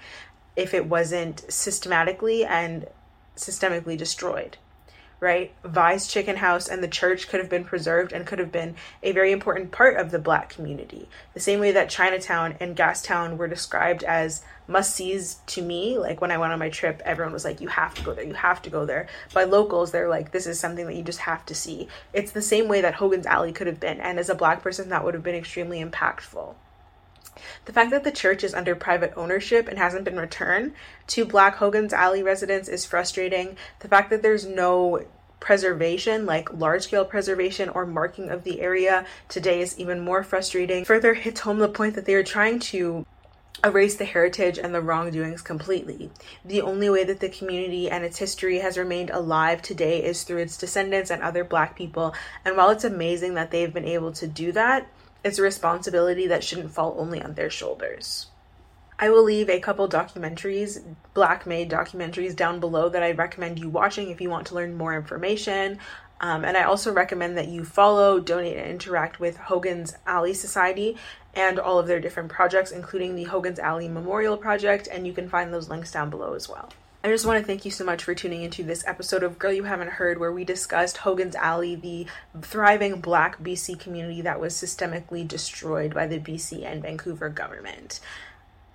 if 0.56 0.74
it 0.74 0.86
wasn't 0.86 1.50
systematically 1.50 2.44
and 2.44 2.86
systemically 3.36 3.96
destroyed 3.96 4.58
right? 5.20 5.52
Vie's 5.64 6.09
Chicken 6.09 6.37
House 6.37 6.66
and 6.66 6.83
the 6.83 6.88
church 6.88 7.28
could 7.28 7.40
have 7.40 7.50
been 7.50 7.64
preserved 7.64 8.12
and 8.12 8.26
could 8.26 8.38
have 8.38 8.50
been 8.50 8.74
a 9.02 9.12
very 9.12 9.33
important 9.33 9.70
part 9.70 9.96
of 9.96 10.11
the 10.11 10.18
black 10.18 10.48
community. 10.48 11.09
The 11.35 11.40
same 11.40 11.61
way 11.61 11.72
that 11.72 11.90
Chinatown 11.90 12.56
and 12.59 12.76
Gastown 12.76 13.37
were 13.37 13.46
described 13.46 14.02
as 14.02 14.42
must 14.66 14.94
sees 14.94 15.37
to 15.46 15.62
me. 15.62 15.98
Like 15.98 16.20
when 16.20 16.30
I 16.30 16.38
went 16.38 16.52
on 16.52 16.59
my 16.59 16.70
trip, 16.70 17.02
everyone 17.04 17.35
was 17.35 17.44
like, 17.44 17.61
you 17.61 17.68
have 17.68 17.94
to 17.96 18.02
go 18.02 18.14
there, 18.14 18.24
you 18.24 18.35
have 18.35 18.62
to 18.62 18.70
go 18.70 18.87
there. 18.87 19.09
By 19.35 19.44
locals, 19.44 19.90
they're 19.90 20.09
like, 20.09 20.33
this 20.33 20.46
is 20.46 20.59
something 20.59 20.87
that 20.87 20.96
you 20.96 21.02
just 21.02 21.20
have 21.20 21.44
to 21.46 21.54
see. 21.54 21.88
It's 22.14 22.33
the 22.33 22.42
same 22.42 22.68
way 22.68 22.80
that 22.80 22.94
Hogan's 22.94 23.26
Alley 23.26 23.52
could 23.52 23.66
have 23.66 23.80
been. 23.80 24.00
And 24.00 24.18
as 24.18 24.30
a 24.30 24.35
black 24.35 24.62
person, 24.62 24.88
that 24.88 25.04
would 25.04 25.14
have 25.14 25.22
been 25.22 25.35
extremely 25.35 25.85
impactful. 25.85 26.54
The 27.64 27.72
fact 27.72 27.90
that 27.90 28.05
the 28.05 28.11
church 28.11 28.44
is 28.44 28.55
under 28.55 28.74
private 28.74 29.12
ownership 29.16 29.68
and 29.68 29.79
hasn't 29.79 30.05
been 30.05 30.18
returned 30.18 30.72
to 31.09 31.24
Black 31.24 31.57
Hogan's 31.57 31.92
Alley 31.92 32.22
residents 32.22 32.68
is 32.68 32.85
frustrating. 32.85 33.57
The 33.81 33.88
fact 33.88 34.11
that 34.11 34.22
there's 34.22 34.46
no 34.46 35.05
preservation, 35.40 36.26
like 36.26 36.53
large 36.53 36.83
scale 36.83 37.05
preservation 37.05 37.68
or 37.70 37.87
marking 37.87 38.29
of 38.29 38.44
the 38.44 38.61
area 38.61 39.07
today 39.29 39.61
is 39.61 39.79
even 39.79 40.00
more 40.00 40.22
frustrating. 40.22 40.85
Further 40.85 41.14
hits 41.14 41.40
home 41.40 41.59
the 41.59 41.68
point 41.68 41.94
that 41.94 42.05
they 42.05 42.14
are 42.14 42.22
trying 42.22 42.59
to 42.59 43.07
erase 43.64 43.96
the 43.96 44.05
heritage 44.05 44.59
and 44.59 44.74
the 44.74 44.81
wrongdoings 44.81 45.42
completely. 45.42 46.11
The 46.44 46.62
only 46.62 46.88
way 46.88 47.05
that 47.05 47.20
the 47.20 47.29
community 47.29 47.90
and 47.90 48.05
its 48.05 48.18
history 48.18 48.59
has 48.61 48.79
remained 48.79 49.11
alive 49.11 49.61
today 49.61 50.03
is 50.03 50.22
through 50.22 50.38
its 50.38 50.57
descendants 50.57 51.11
and 51.11 51.22
other 51.22 51.44
black 51.44 51.76
people. 51.76 52.14
And 52.44 52.57
while 52.57 52.70
it's 52.70 52.85
amazing 52.85 53.35
that 53.35 53.50
they've 53.50 53.72
been 53.72 53.85
able 53.85 54.12
to 54.12 54.26
do 54.26 54.53
that, 54.53 54.87
it's 55.22 55.38
a 55.38 55.42
responsibility 55.42 56.26
that 56.26 56.44
shouldn't 56.44 56.72
fall 56.72 56.96
only 56.98 57.22
on 57.22 57.35
their 57.35 57.50
shoulders. 57.50 58.26
I 58.98 59.09
will 59.09 59.24
leave 59.24 59.48
a 59.48 59.61
couple 59.61 59.88
documentaries, 59.88 60.85
black 61.14 61.46
made 61.46 61.70
documentaries, 61.70 62.37
down 62.37 62.61
below 62.61 62.90
that 62.90 63.02
I 63.02 63.12
recommend 63.12 63.59
you 63.59 63.70
watching 63.70 64.11
if 64.11 64.20
you 64.20 64.28
want 64.28 64.46
to 64.48 64.54
learn 64.54 64.76
more 64.76 64.94
information. 64.94 65.78
Um, 66.20 66.44
and 66.44 66.54
I 66.54 66.64
also 66.64 66.92
recommend 66.92 67.38
that 67.38 67.48
you 67.48 67.64
follow, 67.64 68.20
donate, 68.20 68.59
and 68.59 68.68
interact 68.68 69.18
with 69.18 69.38
Hogan's 69.38 69.96
Alley 70.06 70.35
Society 70.35 70.98
and 71.33 71.59
all 71.59 71.78
of 71.78 71.87
their 71.87 71.98
different 71.98 72.28
projects, 72.28 72.72
including 72.72 73.14
the 73.14 73.24
Hogan's 73.24 73.59
Alley 73.59 73.88
Memorial 73.88 74.37
Project. 74.37 74.87
And 74.92 75.06
you 75.06 75.14
can 75.14 75.30
find 75.30 75.50
those 75.50 75.70
links 75.70 75.90
down 75.90 76.11
below 76.11 76.35
as 76.35 76.46
well. 76.46 76.70
I 77.02 77.08
just 77.08 77.24
want 77.24 77.40
to 77.40 77.46
thank 77.46 77.64
you 77.64 77.70
so 77.70 77.82
much 77.82 78.04
for 78.04 78.14
tuning 78.14 78.42
into 78.42 78.62
this 78.62 78.86
episode 78.86 79.22
of 79.22 79.38
Girl 79.38 79.54
You 79.54 79.62
Haven't 79.64 79.92
Heard, 79.92 80.20
where 80.20 80.30
we 80.30 80.44
discussed 80.44 80.98
Hogan's 80.98 81.34
Alley, 81.34 81.74
the 81.74 82.04
thriving 82.42 83.00
black 83.00 83.42
BC 83.42 83.80
community 83.80 84.20
that 84.20 84.38
was 84.38 84.52
systemically 84.52 85.26
destroyed 85.26 85.94
by 85.94 86.06
the 86.06 86.18
BC 86.18 86.62
and 86.62 86.82
Vancouver 86.82 87.30
government. 87.30 88.00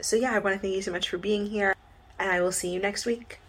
So, 0.02 0.16
yeah, 0.16 0.34
I 0.34 0.40
want 0.40 0.56
to 0.56 0.60
thank 0.60 0.74
you 0.76 0.82
so 0.82 0.92
much 0.92 1.08
for 1.08 1.20
being 1.20 1.46
here, 1.46 1.76
and 2.18 2.32
I 2.32 2.42
will 2.42 2.52
see 2.52 2.72
you 2.72 2.80
next 2.80 3.06
week. 3.06 3.40